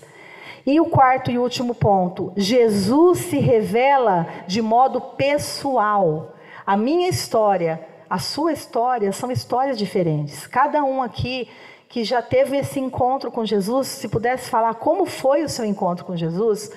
E 0.65 0.79
o 0.79 0.85
quarto 0.85 1.31
e 1.31 1.37
último 1.37 1.73
ponto, 1.73 2.33
Jesus 2.35 3.19
se 3.19 3.39
revela 3.39 4.27
de 4.47 4.61
modo 4.61 4.99
pessoal. 4.99 6.35
A 6.65 6.75
minha 6.75 7.07
história, 7.07 7.79
a 8.09 8.19
sua 8.19 8.51
história 8.51 9.11
são 9.13 9.31
histórias 9.31 9.77
diferentes. 9.77 10.45
Cada 10.45 10.83
um 10.83 11.01
aqui 11.01 11.47
que 11.87 12.03
já 12.03 12.21
teve 12.21 12.57
esse 12.57 12.79
encontro 12.81 13.31
com 13.31 13.45
Jesus, 13.45 13.87
se 13.87 14.09
pudesse 14.09 14.49
falar 14.49 14.75
como 14.75 15.05
foi 15.05 15.43
o 15.43 15.49
seu 15.49 15.63
encontro 15.63 16.03
com 16.03 16.17
Jesus, 16.17 16.69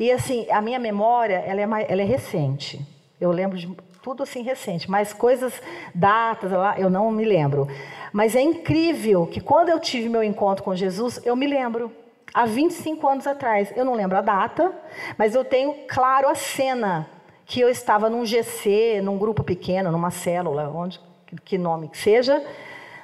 E 0.00 0.12
assim, 0.12 0.46
a 0.50 0.60
minha 0.60 0.78
memória, 0.78 1.42
ela 1.44 1.60
é, 1.60 1.86
ela 1.88 2.02
é 2.02 2.04
recente. 2.04 2.80
Eu 3.20 3.32
lembro 3.32 3.58
de 3.58 3.68
tudo 4.08 4.22
assim 4.22 4.42
recente, 4.42 4.90
mas 4.90 5.12
coisas, 5.12 5.60
datas, 5.94 6.50
eu 6.78 6.88
não 6.88 7.10
me 7.10 7.26
lembro. 7.26 7.68
Mas 8.10 8.34
é 8.34 8.40
incrível 8.40 9.26
que 9.26 9.38
quando 9.38 9.68
eu 9.68 9.78
tive 9.78 10.08
meu 10.08 10.22
encontro 10.22 10.64
com 10.64 10.74
Jesus, 10.74 11.20
eu 11.26 11.36
me 11.36 11.46
lembro. 11.46 11.92
Há 12.32 12.46
25 12.46 13.06
anos 13.06 13.26
atrás, 13.26 13.70
eu 13.76 13.84
não 13.84 13.94
lembro 13.94 14.16
a 14.16 14.22
data, 14.22 14.72
mas 15.18 15.34
eu 15.34 15.44
tenho 15.44 15.74
claro 15.86 16.26
a 16.26 16.34
cena 16.34 17.06
que 17.44 17.60
eu 17.60 17.68
estava 17.68 18.08
num 18.08 18.24
GC, 18.24 19.02
num 19.02 19.18
grupo 19.18 19.44
pequeno, 19.44 19.92
numa 19.92 20.10
célula, 20.10 20.70
onde 20.74 20.98
que 21.44 21.58
nome 21.58 21.88
que 21.88 21.98
seja, 21.98 22.42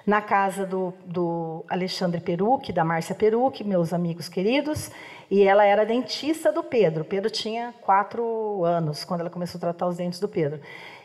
na 0.07 0.23
casa 0.23 0.65
do, 0.65 0.93
do 1.05 1.65
Alexandre 1.69 2.21
Peruque, 2.21 2.73
da 2.73 2.85
Márcia 2.85 3.15
Peruque, 3.15 3.65
meus 3.65 3.93
amigos 3.93 4.29
queridos, 4.29 4.91
e 5.31 5.43
ela 5.43 5.65
era 5.65 5.85
dentista 5.85 6.53
do 6.53 6.63
Pedro. 6.63 7.05
Pedro 7.05 7.31
tinha 7.31 7.75
quatro 7.81 8.65
anos 8.65 9.05
quando 9.05 9.21
ela 9.21 9.31
começou 9.31 9.59
a 9.59 9.61
tratar 9.61 9.87
os 9.87 9.97
dentes 9.97 10.21
do 10.21 10.29
Pedro. 10.29 10.61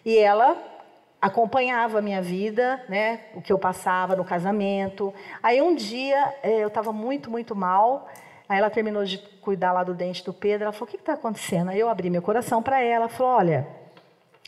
E 0.05 0.17
ela 0.17 0.57
acompanhava 1.21 1.99
a 1.99 2.01
minha 2.01 2.21
vida, 2.21 2.81
né, 2.87 3.19
o 3.35 3.41
que 3.41 3.51
eu 3.51 3.59
passava 3.59 4.15
no 4.15 4.23
casamento. 4.23 5.13
Aí 5.43 5.61
um 5.61 5.75
dia 5.75 6.33
eh, 6.41 6.63
eu 6.63 6.69
estava 6.69 6.93
muito, 6.93 7.29
muito 7.29 7.55
mal. 7.55 8.07
Aí 8.47 8.57
ela 8.57 8.69
terminou 8.69 9.03
de 9.03 9.17
cuidar 9.41 9.71
lá 9.73 9.83
do 9.83 9.93
dente 9.93 10.23
do 10.23 10.33
Pedro. 10.33 10.63
Ela 10.63 10.71
falou: 10.71 10.87
O 10.87 10.91
que 10.91 10.97
está 10.97 11.13
acontecendo? 11.13 11.69
Aí 11.69 11.79
eu 11.79 11.89
abri 11.89 12.09
meu 12.09 12.21
coração 12.21 12.63
para 12.63 12.81
ela. 12.81 13.07
Falou: 13.07 13.33
Olha, 13.33 13.67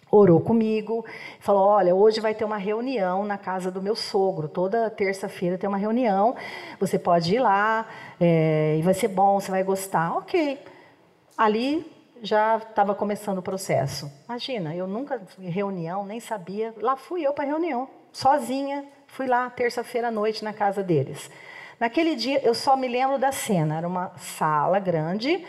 orou 0.09 0.41
comigo, 0.41 1.05
falou: 1.39 1.67
Olha, 1.67 1.93
hoje 1.93 2.19
vai 2.19 2.33
ter 2.33 2.43
uma 2.43 2.57
reunião 2.57 3.25
na 3.25 3.37
casa 3.37 3.69
do 3.69 3.81
meu 3.81 3.95
sogro. 3.95 4.47
Toda 4.47 4.89
terça-feira 4.89 5.57
tem 5.57 5.67
uma 5.67 5.77
reunião. 5.77 6.35
Você 6.79 6.97
pode 6.97 7.35
ir 7.35 7.39
lá 7.39 7.87
é, 8.19 8.77
e 8.79 8.81
vai 8.81 8.93
ser 8.93 9.09
bom, 9.09 9.39
você 9.39 9.51
vai 9.51 9.63
gostar. 9.63 10.17
Ok. 10.17 10.57
Ali 11.37 11.85
já 12.21 12.57
estava 12.57 12.93
começando 12.93 13.39
o 13.39 13.41
processo. 13.41 14.11
Imagina, 14.29 14.75
eu 14.75 14.87
nunca 14.87 15.19
fui 15.19 15.45
reunião, 15.47 16.05
nem 16.05 16.19
sabia. 16.19 16.73
Lá 16.77 16.95
fui 16.95 17.25
eu 17.25 17.33
para 17.33 17.45
reunião, 17.45 17.89
sozinha. 18.11 18.85
Fui 19.07 19.27
lá 19.27 19.49
terça-feira 19.49 20.07
à 20.07 20.11
noite 20.11 20.43
na 20.43 20.53
casa 20.53 20.83
deles. 20.83 21.29
Naquele 21.79 22.15
dia, 22.15 22.39
eu 22.45 22.53
só 22.53 22.77
me 22.77 22.87
lembro 22.87 23.17
da 23.17 23.31
cena. 23.31 23.77
Era 23.77 23.87
uma 23.87 24.11
sala 24.17 24.79
grande, 24.79 25.43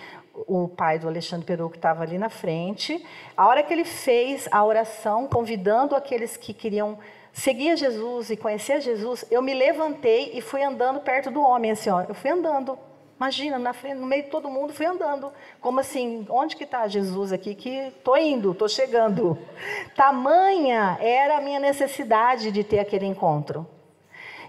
o 0.47 0.67
pai 0.67 0.99
do 0.99 1.07
Alexandre 1.07 1.47
Peru 1.47 1.69
que 1.69 1.77
estava 1.77 2.03
ali 2.03 2.17
na 2.19 2.31
frente. 2.31 3.05
A 3.37 3.47
hora 3.47 3.63
que 3.63 3.73
ele 3.73 3.85
fez 3.85 4.49
a 4.51 4.65
oração, 4.65 5.29
convidando 5.29 5.95
aqueles 5.95 6.37
que 6.37 6.55
queriam 6.55 6.99
seguir 7.33 7.77
Jesus 7.77 8.31
e 8.31 8.37
conhecer 8.37 8.81
Jesus, 8.81 9.25
eu 9.31 9.43
me 9.43 9.55
levantei 9.55 10.33
e 10.35 10.41
fui 10.41 10.63
andando 10.63 11.01
perto 11.01 11.31
do 11.31 11.41
homem, 11.43 11.71
assim, 11.71 11.91
ó. 11.91 12.03
Eu 12.03 12.15
fui 12.15 12.31
andando 12.31 12.79
Imagina, 13.17 13.59
na 13.59 13.73
frente, 13.73 13.97
no 13.97 14.07
meio 14.07 14.25
de 14.25 14.31
todo 14.31 14.49
mundo, 14.49 14.73
fui 14.73 14.85
andando. 14.85 15.33
Como 15.61 15.79
assim? 15.79 16.27
Onde 16.29 16.57
que 16.57 16.65
está 16.65 16.89
Jesus 16.89 17.33
aqui? 17.33 17.55
Que 17.55 17.89
estou 17.89 18.17
indo, 18.17 18.53
estou 18.53 18.69
chegando. 18.69 19.39
Tamanha 19.95 20.99
era 21.01 21.39
a 21.39 21.41
minha 21.41 21.61
necessidade 21.61 22.51
de 22.51 22.65
ter 22.65 22.81
aquele 22.81 23.07
encontro. 23.07 23.67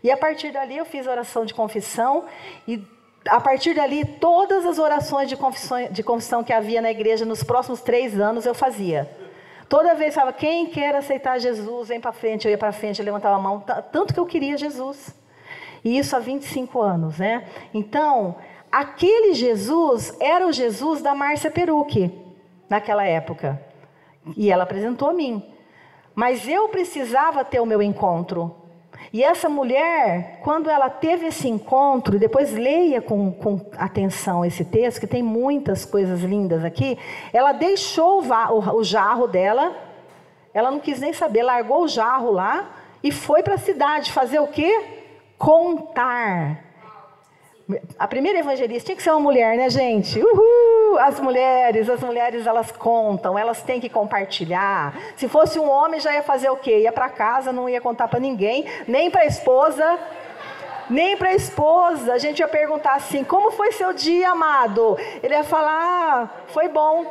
E 0.03 0.11
a 0.11 0.17
partir 0.17 0.51
dali 0.51 0.77
eu 0.77 0.85
fiz 0.85 1.07
oração 1.07 1.45
de 1.45 1.53
confissão 1.53 2.25
e 2.67 2.85
a 3.27 3.39
partir 3.39 3.73
dali 3.73 4.03
todas 4.03 4.65
as 4.65 4.77
orações 4.77 5.29
de 5.29 5.37
confissão, 5.37 5.87
de 5.89 6.03
confissão 6.03 6.43
que 6.43 6.51
havia 6.51 6.81
na 6.81 6.91
igreja 6.91 7.23
nos 7.23 7.41
próximos 7.41 7.81
três 7.81 8.19
anos 8.19 8.45
eu 8.45 8.53
fazia. 8.53 9.09
Toda 9.69 9.95
vez 9.95 10.13
falava, 10.13 10.33
quem 10.33 10.67
quer 10.67 10.93
aceitar 10.95 11.39
Jesus, 11.39 11.87
vem 11.87 11.99
para 11.99 12.11
frente. 12.11 12.45
Eu 12.45 12.51
ia 12.51 12.57
para 12.57 12.71
frente, 12.71 12.99
eu 12.99 13.05
levantava 13.05 13.35
a 13.35 13.39
mão. 13.39 13.63
Tanto 13.91 14.13
que 14.13 14.19
eu 14.19 14.25
queria 14.25 14.57
Jesus. 14.57 15.15
E 15.83 15.97
isso 15.97 16.15
há 16.15 16.19
25 16.19 16.81
anos, 16.81 17.17
né? 17.17 17.47
Então, 17.73 18.35
aquele 18.73 19.35
Jesus 19.35 20.17
era 20.19 20.47
o 20.47 20.51
Jesus 20.51 20.99
da 21.03 21.13
Márcia 21.13 21.51
Peruque, 21.51 22.11
naquela 22.67 23.05
época. 23.05 23.61
E 24.35 24.51
ela 24.51 24.63
apresentou 24.63 25.11
a 25.11 25.13
mim. 25.13 25.45
Mas 26.15 26.47
eu 26.47 26.67
precisava 26.69 27.45
ter 27.45 27.59
o 27.59 27.67
meu 27.67 27.83
encontro. 27.83 28.55
E 29.11 29.23
essa 29.23 29.47
mulher, 29.47 30.39
quando 30.43 30.71
ela 30.71 30.89
teve 30.89 31.27
esse 31.27 31.47
encontro, 31.47 32.17
depois 32.17 32.51
leia 32.51 32.99
com, 32.99 33.31
com 33.31 33.63
atenção 33.77 34.43
esse 34.43 34.65
texto, 34.65 34.99
que 34.99 35.05
tem 35.05 35.21
muitas 35.21 35.85
coisas 35.85 36.21
lindas 36.21 36.63
aqui, 36.63 36.97
ela 37.31 37.51
deixou 37.51 38.23
o, 38.23 38.77
o, 38.77 38.83
jarro 38.83 39.27
dela, 39.27 39.75
ela 40.51 40.71
não 40.71 40.79
quis 40.79 40.99
nem 40.99 41.13
saber, 41.13 41.43
largou 41.43 41.83
o 41.83 41.87
jarro 41.87 42.31
lá 42.31 42.71
e 43.03 43.11
foi 43.11 43.43
para 43.43 43.53
a 43.53 43.59
cidade 43.59 44.11
fazer 44.11 44.39
o 44.39 44.47
quê? 44.47 44.83
Contar 45.37 46.72
a 47.97 48.07
primeira 48.07 48.39
evangelista 48.39 48.87
tinha 48.87 48.95
que 48.95 49.03
ser 49.03 49.11
uma 49.11 49.19
mulher, 49.19 49.55
né, 49.55 49.69
gente? 49.69 50.19
Uhul! 50.21 50.99
As 50.99 51.19
mulheres, 51.19 51.89
as 51.89 52.01
mulheres 52.01 52.45
elas 52.45 52.71
contam, 52.71 53.39
elas 53.39 53.61
têm 53.61 53.79
que 53.79 53.89
compartilhar. 53.89 54.93
Se 55.15 55.27
fosse 55.27 55.57
um 55.57 55.69
homem, 55.69 55.99
já 55.99 56.13
ia 56.13 56.23
fazer 56.23 56.49
o 56.49 56.57
quê? 56.57 56.79
Ia 56.79 56.91
para 56.91 57.09
casa, 57.09 57.53
não 57.53 57.69
ia 57.69 57.79
contar 57.79 58.07
para 58.07 58.19
ninguém, 58.19 58.65
nem 58.87 59.09
para 59.09 59.21
a 59.21 59.25
esposa, 59.25 59.97
nem 60.89 61.15
para 61.15 61.29
a 61.29 61.35
esposa. 61.35 62.13
A 62.13 62.17
gente 62.17 62.39
ia 62.39 62.47
perguntar 62.47 62.95
assim: 62.95 63.23
como 63.23 63.51
foi 63.51 63.71
seu 63.71 63.93
dia, 63.93 64.31
amado? 64.31 64.97
Ele 65.21 65.33
ia 65.33 65.43
falar: 65.43 65.71
ah, 65.71 66.29
foi 66.47 66.67
bom. 66.67 67.05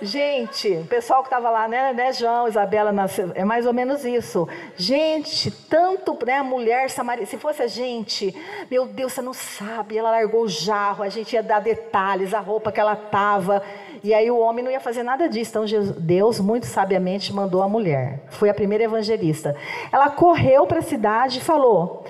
Gente, 0.00 0.68
o 0.68 0.86
pessoal 0.86 1.22
que 1.22 1.26
estava 1.26 1.50
lá, 1.50 1.66
né, 1.66 1.92
né, 1.92 2.12
João, 2.12 2.46
Isabela, 2.46 2.94
é 3.34 3.44
mais 3.44 3.66
ou 3.66 3.72
menos 3.72 4.04
isso. 4.04 4.48
Gente, 4.76 5.50
tanto, 5.50 6.16
né, 6.24 6.34
a 6.34 6.44
mulher 6.44 6.88
se 6.88 7.36
fosse 7.36 7.62
a 7.62 7.66
gente, 7.66 8.34
meu 8.70 8.86
Deus, 8.86 9.12
você 9.12 9.20
não 9.20 9.32
sabe, 9.32 9.98
ela 9.98 10.12
largou 10.12 10.42
o 10.42 10.48
jarro, 10.48 11.02
a 11.02 11.08
gente 11.08 11.32
ia 11.32 11.42
dar 11.42 11.60
detalhes, 11.60 12.32
a 12.32 12.38
roupa 12.38 12.70
que 12.70 12.78
ela 12.78 12.92
estava, 12.92 13.60
e 14.04 14.14
aí 14.14 14.30
o 14.30 14.38
homem 14.38 14.64
não 14.64 14.70
ia 14.70 14.78
fazer 14.78 15.02
nada 15.02 15.28
disso. 15.28 15.50
Então 15.50 15.64
Deus, 15.98 16.38
muito 16.38 16.66
sabiamente, 16.66 17.32
mandou 17.32 17.62
a 17.62 17.68
mulher. 17.68 18.22
Foi 18.28 18.48
a 18.48 18.54
primeira 18.54 18.84
evangelista. 18.84 19.56
Ela 19.90 20.10
correu 20.10 20.64
para 20.66 20.78
a 20.78 20.82
cidade 20.82 21.38
e 21.38 21.42
falou, 21.42 22.04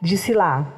disse 0.00 0.32
lá 0.32 0.72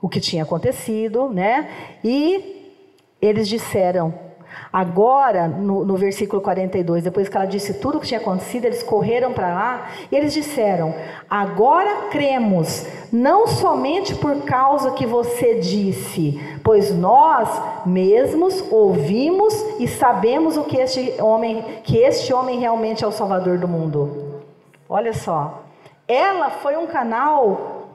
o 0.00 0.08
que 0.08 0.20
tinha 0.20 0.42
acontecido, 0.42 1.28
né? 1.28 1.68
E 2.02 2.80
eles 3.20 3.46
disseram, 3.46 4.31
Agora, 4.72 5.48
no, 5.48 5.84
no, 5.84 5.96
versículo 5.96 6.40
42, 6.40 7.04
depois 7.04 7.28
que 7.28 7.36
ela 7.36 7.44
disse 7.44 7.74
tudo 7.74 7.98
o 7.98 8.00
que 8.00 8.06
tinha 8.06 8.18
acontecido, 8.18 8.64
eles 8.64 8.82
correram 8.82 9.32
para 9.34 9.52
lá 9.52 9.88
e 10.10 10.16
eles 10.16 10.32
disseram: 10.32 10.94
Agora 11.28 12.08
cremos, 12.10 12.86
não 13.12 13.46
somente 13.46 14.14
por 14.14 14.42
causa 14.42 14.92
que 14.92 15.04
você 15.04 15.60
disse, 15.60 16.40
pois 16.64 16.90
nós 16.90 17.50
mesmos 17.84 18.64
ouvimos 18.72 19.52
e 19.78 19.86
sabemos 19.86 20.56
o 20.56 20.64
que 20.64 20.78
este 20.78 21.20
homem, 21.20 21.62
que 21.84 21.98
este 21.98 22.32
homem 22.32 22.58
realmente 22.58 23.04
é 23.04 23.06
o 23.06 23.12
Salvador 23.12 23.58
do 23.58 23.68
mundo. 23.68 24.40
Olha 24.88 25.12
só, 25.12 25.64
ela 26.08 26.48
foi 26.48 26.78
um 26.78 26.86
canal 26.86 27.88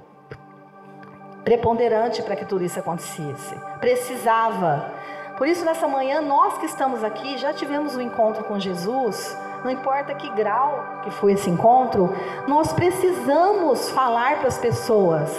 preponderante 1.44 2.22
para 2.22 2.36
que 2.36 2.46
tudo 2.46 2.64
isso 2.64 2.80
acontecesse. 2.80 3.56
Precisava. 3.80 4.97
Por 5.38 5.48
isso, 5.48 5.64
nessa 5.64 5.88
manhã, 5.88 6.20
nós 6.20 6.58
que 6.58 6.66
estamos 6.66 7.04
aqui 7.04 7.38
já 7.38 7.54
tivemos 7.54 7.96
um 7.96 8.02
encontro 8.02 8.44
com 8.44 8.60
Jesus, 8.60 9.38
não 9.64 9.70
importa 9.70 10.16
que 10.16 10.28
grau 10.32 11.02
que 11.04 11.12
foi 11.12 11.34
esse 11.34 11.48
encontro, 11.48 12.12
nós 12.48 12.74
precisamos 12.74 13.88
falar 13.92 14.40
para 14.40 14.48
as 14.48 14.58
pessoas. 14.58 15.30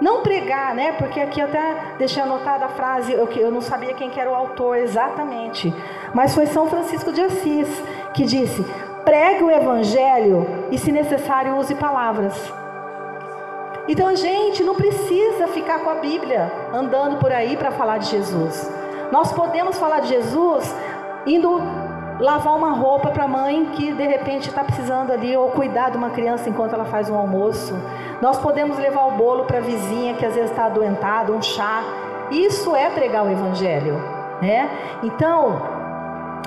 Não 0.00 0.22
pregar, 0.22 0.72
né? 0.74 0.92
Porque 0.92 1.20
aqui 1.20 1.40
eu 1.40 1.46
até 1.46 1.96
deixei 1.98 2.22
anotada 2.22 2.66
a 2.66 2.68
frase, 2.68 3.12
eu, 3.12 3.28
eu 3.32 3.50
não 3.50 3.60
sabia 3.60 3.94
quem 3.94 4.08
que 4.08 4.20
era 4.20 4.30
o 4.30 4.34
autor 4.34 4.76
exatamente, 4.76 5.74
mas 6.14 6.32
foi 6.32 6.46
São 6.46 6.68
Francisco 6.68 7.12
de 7.12 7.20
Assis 7.20 7.68
que 8.12 8.24
disse: 8.24 8.64
pregue 9.04 9.42
o 9.42 9.50
evangelho 9.50 10.66
e, 10.70 10.78
se 10.78 10.92
necessário, 10.92 11.56
use 11.56 11.74
palavras. 11.74 12.52
Então 13.88 14.14
gente 14.14 14.62
não 14.62 14.74
precisa 14.76 15.48
ficar 15.48 15.80
com 15.80 15.90
a 15.90 15.96
Bíblia 15.96 16.50
andando 16.72 17.18
por 17.18 17.32
aí 17.32 17.56
para 17.56 17.70
falar 17.72 17.98
de 17.98 18.10
Jesus. 18.10 18.83
Nós 19.14 19.32
podemos 19.32 19.78
falar 19.78 20.00
de 20.00 20.08
Jesus 20.08 20.74
indo 21.24 21.62
lavar 22.18 22.56
uma 22.56 22.72
roupa 22.72 23.12
para 23.12 23.26
a 23.26 23.28
mãe 23.28 23.66
que 23.66 23.92
de 23.92 24.04
repente 24.04 24.48
está 24.48 24.64
precisando 24.64 25.12
ali, 25.12 25.36
ou 25.36 25.50
cuidar 25.50 25.90
de 25.90 25.96
uma 25.96 26.10
criança 26.10 26.50
enquanto 26.50 26.72
ela 26.72 26.84
faz 26.84 27.08
um 27.08 27.16
almoço. 27.16 27.80
Nós 28.20 28.38
podemos 28.38 28.76
levar 28.76 29.04
o 29.06 29.12
bolo 29.12 29.44
para 29.44 29.58
a 29.58 29.60
vizinha 29.60 30.14
que 30.14 30.26
às 30.26 30.34
vezes 30.34 30.50
está 30.50 30.64
adoentada, 30.64 31.30
um 31.30 31.40
chá. 31.40 31.84
Isso 32.32 32.74
é 32.74 32.90
pregar 32.90 33.24
o 33.24 33.30
Evangelho, 33.30 34.02
né? 34.42 34.68
Então, 35.04 35.62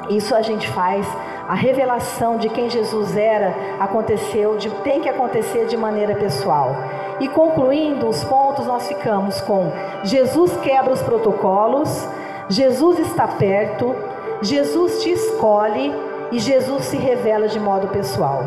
isso 0.09 0.35
a 0.35 0.41
gente 0.41 0.67
faz. 0.71 1.07
A 1.47 1.53
revelação 1.53 2.35
de 2.35 2.49
quem 2.49 2.69
Jesus 2.69 3.15
era 3.15 3.55
aconteceu, 3.79 4.57
de, 4.57 4.69
tem 4.81 4.99
que 4.99 5.07
acontecer 5.07 5.67
de 5.67 5.77
maneira 5.77 6.15
pessoal. 6.15 6.75
E 7.21 7.29
concluindo 7.29 8.09
os 8.09 8.25
pontos, 8.25 8.67
nós 8.67 8.89
ficamos 8.89 9.39
com 9.39 9.71
Jesus 10.03 10.57
quebra 10.57 10.91
os 10.91 11.01
protocolos, 11.01 12.05
Jesus 12.49 12.99
está 12.99 13.27
perto, 13.27 13.93
Jesus 14.41 15.03
te 15.03 15.11
escolhe 15.11 15.93
e 16.31 16.39
Jesus 16.39 16.85
se 16.85 16.95
revela 16.95 17.47
de 17.47 17.59
modo 17.59 17.89
pessoal. 17.89 18.41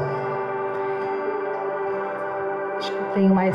Tenho 3.13 3.35
mais. 3.35 3.55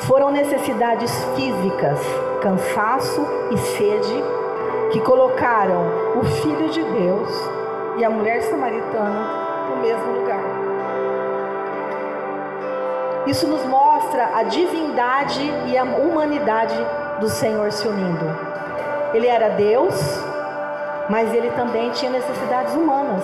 Foram 0.00 0.30
necessidades 0.30 1.10
físicas, 1.36 1.98
cansaço 2.42 3.24
e 3.52 3.56
sede, 3.56 4.24
que 4.92 5.00
colocaram 5.00 6.18
o 6.20 6.24
Filho 6.24 6.68
de 6.68 6.82
Deus 6.82 7.30
e 7.96 8.04
a 8.04 8.10
mulher 8.10 8.42
samaritana 8.42 9.70
no 9.70 9.76
mesmo 9.80 10.20
lugar. 10.20 10.49
Isso 13.30 13.46
nos 13.46 13.64
mostra 13.64 14.28
a 14.34 14.42
divindade 14.42 15.40
e 15.68 15.78
a 15.78 15.84
humanidade 15.84 16.74
do 17.20 17.28
Senhor 17.28 17.70
se 17.70 17.86
unindo. 17.86 18.26
Ele 19.14 19.28
era 19.28 19.50
Deus, 19.50 19.94
mas 21.08 21.32
ele 21.32 21.48
também 21.50 21.90
tinha 21.90 22.10
necessidades 22.10 22.74
humanas. 22.74 23.22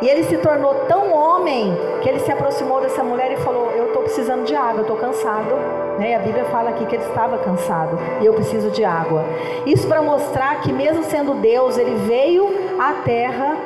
E 0.00 0.08
ele 0.08 0.22
se 0.22 0.38
tornou 0.38 0.86
tão 0.86 1.12
homem 1.12 1.76
que 2.02 2.08
ele 2.08 2.20
se 2.20 2.30
aproximou 2.30 2.80
dessa 2.80 3.02
mulher 3.02 3.32
e 3.32 3.36
falou: 3.38 3.72
Eu 3.72 3.88
estou 3.88 4.02
precisando 4.02 4.44
de 4.44 4.54
água, 4.54 4.76
eu 4.76 4.82
estou 4.82 4.96
cansado. 4.96 5.56
Né? 5.98 6.12
E 6.12 6.14
a 6.14 6.20
Bíblia 6.20 6.44
fala 6.44 6.70
aqui 6.70 6.86
que 6.86 6.94
ele 6.94 7.04
estava 7.04 7.36
cansado 7.38 7.98
e 8.20 8.26
eu 8.26 8.32
preciso 8.32 8.70
de 8.70 8.84
água. 8.84 9.24
Isso 9.66 9.88
para 9.88 10.02
mostrar 10.02 10.60
que, 10.60 10.72
mesmo 10.72 11.02
sendo 11.02 11.34
Deus, 11.34 11.76
ele 11.76 11.96
veio 12.06 12.46
à 12.78 12.92
terra 13.04 13.56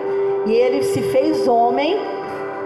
e 0.46 0.55
ele 0.55 0.85
se 0.85 1.03
fez 1.03 1.46
homem 1.46 2.01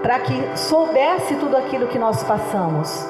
para 0.05 0.19
que 0.19 0.35
soubesse 0.55 1.35
tudo 1.37 1.57
aquilo 1.57 1.87
que 1.87 1.99
nós 1.99 2.23
passamos. 2.23 3.09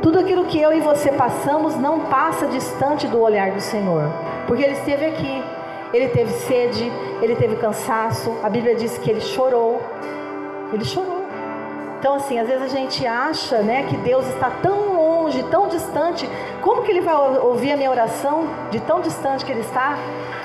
Tudo 0.00 0.18
aquilo 0.18 0.46
que 0.46 0.58
eu 0.58 0.72
e 0.72 0.80
você 0.80 1.12
passamos 1.12 1.76
não 1.76 2.06
passa 2.06 2.46
distante 2.46 3.06
do 3.06 3.20
olhar 3.20 3.50
do 3.50 3.60
Senhor, 3.60 4.10
porque 4.46 4.62
Ele 4.62 4.72
esteve 4.72 5.04
aqui, 5.04 5.44
Ele 5.92 6.08
teve 6.08 6.32
sede, 6.32 6.90
Ele 7.20 7.36
teve 7.36 7.56
cansaço. 7.56 8.34
A 8.42 8.48
Bíblia 8.48 8.74
diz 8.74 8.96
que 8.96 9.10
Ele 9.10 9.20
chorou, 9.20 9.82
Ele 10.72 10.86
chorou. 10.86 11.26
Então, 11.98 12.14
assim, 12.14 12.38
às 12.38 12.48
vezes 12.48 12.62
a 12.62 12.68
gente 12.68 13.06
acha, 13.06 13.58
né, 13.58 13.84
que 13.90 13.96
Deus 13.98 14.26
está 14.28 14.50
tão 14.62 14.91
longe, 15.32 15.42
tão 15.44 15.68
distante. 15.68 16.28
Como 16.60 16.82
que 16.82 16.90
Ele 16.90 17.00
vai 17.00 17.14
ouvir 17.14 17.72
a 17.72 17.76
minha 17.76 17.90
oração 17.90 18.46
de 18.70 18.80
tão 18.80 19.00
distante 19.00 19.44
que 19.44 19.52
Ele 19.52 19.60
está? 19.60 19.96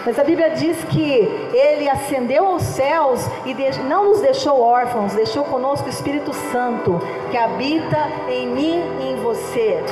Mas 0.06 0.17
a 0.17 0.23
Bíblia 0.23 0.52
diz 0.52 0.82
que 0.86 1.50
ele 1.54 1.89
ascendeu 1.89 2.45
aos 2.45 2.62
céus 2.62 3.28
e 3.45 3.54
não 3.89 4.06
nos 4.06 4.21
deixou 4.21 4.62
órfãos, 4.62 5.13
deixou 5.13 5.43
conosco 5.43 5.88
o 5.88 5.89
Espírito 5.89 6.34
Santo, 6.34 6.97
que 7.30 7.36
habita 7.36 8.08
em 8.30 8.47
mim 8.47 8.82
e 9.02 9.12
em 9.12 9.15
você. 9.17 9.84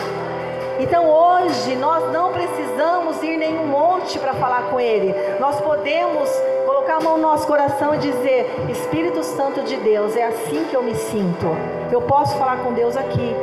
Então 0.80 1.10
hoje 1.10 1.76
nós 1.76 2.14
não 2.14 2.32
precisamos 2.32 3.22
ir 3.24 3.36
nenhum 3.36 3.68
monte 3.68 4.18
para 4.18 4.34
falar 4.36 4.70
com 4.70 4.80
Ele. 4.80 5.14
Nós 5.38 5.60
podemos 5.60 6.30
colocar 6.66 6.98
a 6.98 7.02
mão 7.02 7.18
no 7.18 7.24
nosso 7.24 7.46
coração 7.46 7.96
e 7.96 7.98
dizer: 7.98 8.50
Espírito 8.70 9.22
Santo 9.22 9.64
de 9.64 9.76
Deus, 9.78 10.16
é 10.16 10.28
assim 10.28 10.66
que 10.70 10.76
eu 10.76 10.84
me 10.84 10.96
sinto. 10.96 11.48
Eu 11.92 12.02
posso 12.02 12.38
falar 12.38 12.58
com 12.58 12.74
Deus 12.74 12.96
aqui, 12.96 13.36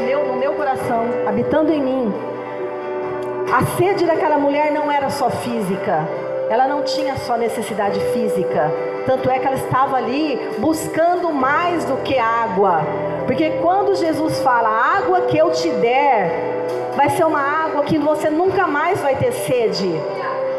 no, 0.00 0.36
meu, 0.36 0.52
coração, 0.54 1.04
habitando 1.26 1.72
em 1.72 1.82
mim. 1.82 2.14
A 3.52 3.64
sede 3.76 4.06
daquela 4.06 4.38
mulher 4.38 4.72
não 4.72 4.90
era 4.90 5.10
só 5.10 5.28
física, 5.28 6.08
ela 6.48 6.66
não 6.66 6.82
tinha 6.82 7.16
só 7.16 7.36
necessidade 7.36 8.00
física, 8.12 8.70
tanto 9.06 9.28
é 9.30 9.38
que 9.38 9.46
ela 9.46 9.56
estava 9.56 9.96
ali 9.96 10.38
buscando 10.58 11.32
mais 11.32 11.84
do 11.84 11.96
que 11.98 12.18
água, 12.18 12.80
porque 13.26 13.50
quando 13.62 13.94
Jesus 13.94 14.40
fala, 14.40 14.68
a 14.68 14.96
água 14.98 15.22
que 15.22 15.36
eu 15.36 15.50
te 15.50 15.68
der, 15.68 16.30
vai 16.96 17.10
ser 17.10 17.24
uma 17.24 17.40
água 17.40 17.82
que 17.82 17.98
você 17.98 18.30
nunca 18.30 18.66
mais 18.66 19.00
vai 19.00 19.16
ter 19.16 19.32
sede. 19.32 19.90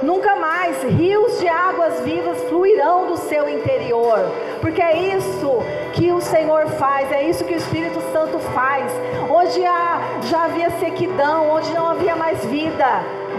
Nunca 0.04 0.36
mais 0.36 0.84
rios 0.84 1.40
de 1.40 1.48
águas 1.48 2.02
vivas 2.02 2.38
fluirão 2.50 3.08
do 3.08 3.16
seu 3.16 3.48
interior, 3.48 4.20
porque 4.60 4.82
é 4.82 4.98
isso 5.16 5.50
que 5.94 6.12
o 6.12 6.20
Senhor 6.20 6.68
faz, 6.72 7.10
é 7.10 7.24
isso 7.24 7.46
que 7.46 7.54
o 7.54 7.58
Espírito 7.58 8.02
Santo 8.12 8.38
faz. 8.38 8.92
Onde 9.30 9.62
já 9.62 10.44
havia 10.44 10.70
sequidão, 10.72 11.50
onde 11.52 11.72
não 11.72 11.88
havia 11.88 12.18
mais 12.18 12.44
vida, 12.46 12.86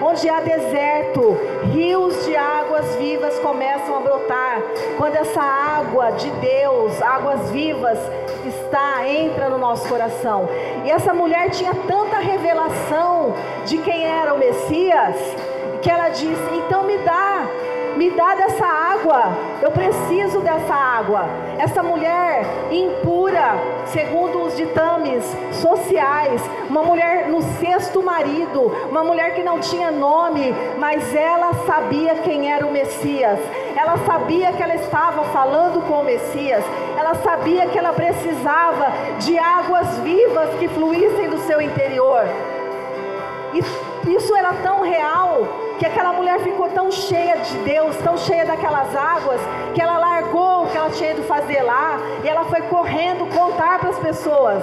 onde 0.01 0.27
há 0.27 0.41
deserto, 0.41 1.37
rios 1.71 2.25
de 2.25 2.35
águas 2.35 2.95
vivas 2.97 3.39
começam 3.41 3.99
a 3.99 4.01
brotar. 4.01 4.63
Quando 4.97 5.17
essa 5.17 5.43
água 5.43 6.13
de 6.13 6.31
Deus, 6.31 7.03
águas 7.03 7.51
vivas, 7.51 7.99
está 8.47 9.07
entra 9.07 9.51
no 9.51 9.59
nosso 9.59 9.87
coração. 9.87 10.49
E 10.83 10.91
essa 10.91 11.13
mulher 11.13 11.51
tinha 11.51 11.75
tanta 11.87 12.21
revelação 12.21 13.35
de 13.67 13.77
quem 13.77 14.07
era 14.07 14.33
o 14.33 14.39
Messias 14.39 15.15
que 15.85 15.91
ela 15.91 16.09
disse: 16.09 16.49
então 16.55 16.83
me 16.85 16.97
dá, 16.99 17.47
me 17.95 18.11
dá 18.11 18.35
dessa 18.35 18.67
água, 18.67 19.37
eu 19.63 19.71
preciso 19.71 20.41
dessa 20.41 20.75
água. 20.75 21.29
Essa 21.59 21.83
mulher 21.83 22.45
impura, 22.73 23.55
segundo 23.87 24.43
os 24.43 24.57
ditames 24.57 25.23
sociais, 25.53 26.43
uma 26.69 26.83
mulher 26.83 27.29
no 27.29 27.43
sexto 27.61 28.03
marido, 28.03 28.73
uma 28.91 29.05
mulher 29.05 29.35
que 29.35 29.43
não 29.43 29.61
tinha 29.61 29.91
nome, 29.91 30.53
mas 30.79 31.15
ela 31.15 31.53
sabia 31.67 32.17
quem 32.17 32.51
era 32.51 32.67
o 32.67 32.73
Messias, 32.73 33.39
ela 33.77 33.99
sabia 33.99 34.53
que 34.53 34.63
ela 34.63 34.75
estava 34.75 35.23
falando 35.25 35.87
com 35.87 36.01
o 36.01 36.05
Messias, 36.05 36.65
ela 36.99 37.15
sabia 37.17 37.67
que 37.67 37.79
ela 37.79 37.93
precisava 37.93 38.91
de 39.19 39.39
águas 39.39 39.99
vivas 39.99 40.49
que 40.59 40.67
fluíssem 40.67 41.29
do 41.29 41.39
seu 41.47 41.61
interior. 41.61 42.25
Isso 44.07 44.35
era 44.37 44.53
tão 44.55 44.83
real 44.83 45.47
que 45.79 45.87
aquela 45.87 46.13
mulher 46.13 46.41
ficou 46.41 46.69
tão 46.69 46.91
cheia 46.91 47.37
de 47.39 47.59
Deus, 47.59 47.97
tão 47.97 48.17
cheia 48.17 48.45
daquelas 48.45 48.95
águas, 48.95 49.41
que 49.75 49.81
ela 49.81 49.99
largou 49.99 50.65
o 50.65 50.67
que 50.69 50.77
ela 50.77 50.91
tinha 50.91 51.13
ido 51.13 51.23
fazer 51.23 51.63
lá 51.63 51.99
e 52.23 52.29
ela 52.29 52.45
foi 52.45 52.63
correndo 52.63 53.27
contar 53.35 53.79
para 53.79 53.91
as 53.91 53.99
pessoas, 53.99 54.63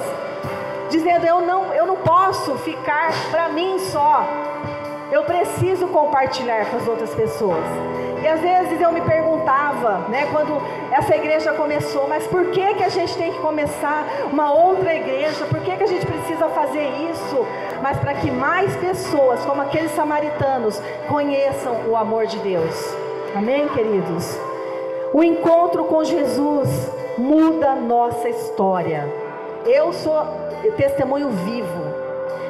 dizendo: 0.89 1.25
Eu 1.25 1.41
não, 1.41 1.73
eu 1.73 1.85
não 1.85 1.97
posso 1.97 2.55
ficar 2.59 3.11
para 3.29 3.49
mim 3.49 3.79
só, 3.79 4.25
eu 5.11 5.23
preciso 5.23 5.87
compartilhar 5.87 6.65
com 6.67 6.77
as 6.77 6.87
outras 6.87 7.13
pessoas. 7.13 7.65
E 8.21 8.27
às 8.27 8.39
vezes 8.39 8.79
eu 8.79 8.91
me 8.91 9.01
perguntava, 9.01 10.07
né, 10.09 10.27
quando 10.31 10.61
essa 10.91 11.15
igreja 11.15 11.53
começou, 11.53 12.07
mas 12.07 12.27
por 12.27 12.51
que 12.51 12.75
que 12.75 12.83
a 12.83 12.89
gente 12.89 13.17
tem 13.17 13.31
que 13.31 13.39
começar 13.39 14.05
uma 14.31 14.51
outra 14.51 14.93
igreja? 14.93 15.45
Por 15.45 15.59
que 15.61 15.75
que 15.75 15.83
a 15.83 15.87
gente 15.87 16.05
precisa 16.05 16.47
fazer 16.49 16.87
isso? 17.09 17.45
Mas 17.81 17.97
para 17.97 18.13
que 18.13 18.29
mais 18.29 18.75
pessoas, 18.75 19.43
como 19.43 19.61
aqueles 19.61 19.91
samaritanos, 19.91 20.79
conheçam 21.07 21.89
o 21.89 21.95
amor 21.95 22.27
de 22.27 22.37
Deus. 22.39 22.95
Amém, 23.35 23.67
queridos? 23.69 24.37
O 25.13 25.23
encontro 25.23 25.85
com 25.85 26.03
Jesus 26.03 26.91
muda 27.17 27.75
nossa 27.75 28.29
história. 28.29 29.11
Eu 29.65 29.91
sou 29.93 30.25
testemunho 30.77 31.29
vivo 31.29 32.01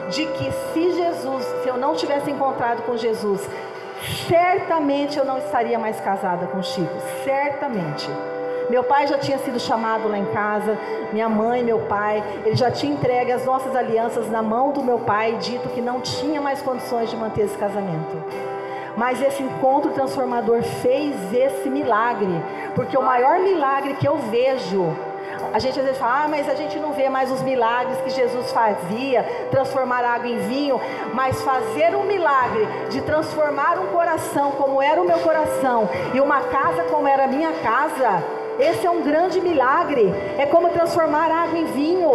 de 0.09 0.25
que 0.25 0.51
se 0.73 0.91
Jesus, 0.91 1.45
se 1.63 1.69
eu 1.69 1.77
não 1.77 1.95
tivesse 1.95 2.29
encontrado 2.29 2.83
com 2.83 2.97
Jesus, 2.97 3.41
certamente 4.27 5.17
eu 5.17 5.25
não 5.25 5.37
estaria 5.37 5.77
mais 5.77 5.99
casada 5.99 6.47
com 6.47 6.61
Chico, 6.61 6.93
certamente. 7.23 8.09
Meu 8.69 8.83
pai 8.83 9.05
já 9.05 9.17
tinha 9.17 9.37
sido 9.39 9.59
chamado 9.59 10.07
lá 10.07 10.17
em 10.17 10.25
casa, 10.27 10.77
minha 11.11 11.27
mãe, 11.27 11.63
meu 11.63 11.79
pai, 11.79 12.23
ele 12.45 12.55
já 12.55 12.71
tinha 12.71 12.93
entregue 12.93 13.31
as 13.31 13.45
nossas 13.45 13.75
alianças 13.75 14.29
na 14.29 14.41
mão 14.41 14.71
do 14.71 14.81
meu 14.81 14.99
pai, 14.99 15.37
dito 15.39 15.67
que 15.69 15.81
não 15.81 15.99
tinha 15.99 16.39
mais 16.39 16.61
condições 16.61 17.09
de 17.09 17.17
manter 17.17 17.41
esse 17.41 17.57
casamento. 17.57 18.23
Mas 18.95 19.21
esse 19.21 19.43
encontro 19.43 19.91
transformador 19.91 20.61
fez 20.63 21.15
esse 21.33 21.69
milagre, 21.69 22.31
porque 22.75 22.97
o 22.97 23.01
maior 23.01 23.39
milagre 23.39 23.95
que 23.95 24.07
eu 24.07 24.17
vejo 24.17 24.95
a 25.53 25.59
gente 25.59 25.79
às 25.79 25.85
vezes 25.85 25.99
fala, 25.99 26.23
ah, 26.23 26.27
mas 26.27 26.47
a 26.47 26.55
gente 26.55 26.79
não 26.79 26.93
vê 26.93 27.09
mais 27.09 27.31
os 27.31 27.41
milagres 27.41 27.99
que 28.01 28.09
Jesus 28.09 28.51
fazia, 28.51 29.23
transformar 29.51 30.03
água 30.03 30.27
em 30.27 30.39
vinho, 30.47 30.79
mas 31.13 31.41
fazer 31.41 31.95
um 31.95 32.05
milagre 32.05 32.67
de 32.89 33.01
transformar 33.01 33.79
um 33.79 33.87
coração 33.87 34.51
como 34.51 34.81
era 34.81 35.01
o 35.01 35.05
meu 35.05 35.19
coração 35.19 35.89
e 36.13 36.19
uma 36.21 36.41
casa 36.41 36.83
como 36.83 37.07
era 37.07 37.25
a 37.25 37.27
minha 37.27 37.53
casa, 37.53 38.23
esse 38.59 38.85
é 38.85 38.89
um 38.89 39.01
grande 39.01 39.41
milagre. 39.41 40.13
É 40.37 40.45
como 40.45 40.69
transformar 40.69 41.31
água 41.31 41.57
em 41.57 41.65
vinho. 41.65 42.11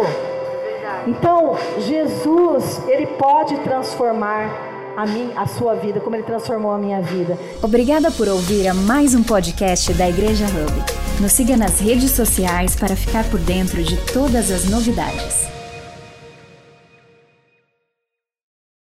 Então, 1.05 1.57
Jesus, 1.79 2.81
ele 2.87 3.07
pode 3.07 3.57
transformar 3.57 4.49
a 4.95 5.05
mim, 5.05 5.31
a 5.35 5.45
sua 5.45 5.75
vida, 5.75 5.99
como 5.99 6.15
ele 6.15 6.23
transformou 6.23 6.71
a 6.71 6.77
minha 6.77 7.01
vida. 7.01 7.37
Obrigada 7.61 8.09
por 8.09 8.27
ouvir 8.27 8.67
a 8.67 8.73
mais 8.73 9.13
um 9.13 9.23
podcast 9.23 9.93
da 9.93 10.09
Igreja 10.09 10.45
Hub. 10.45 11.06
Nos 11.19 11.31
siga 11.31 11.57
nas 11.57 11.79
redes 11.79 12.11
sociais 12.11 12.75
para 12.75 12.95
ficar 12.95 13.23
por 13.31 13.39
dentro 13.39 13.83
de 13.83 13.97
todas 14.13 14.51
as 14.51 14.65
novidades. 14.65 15.56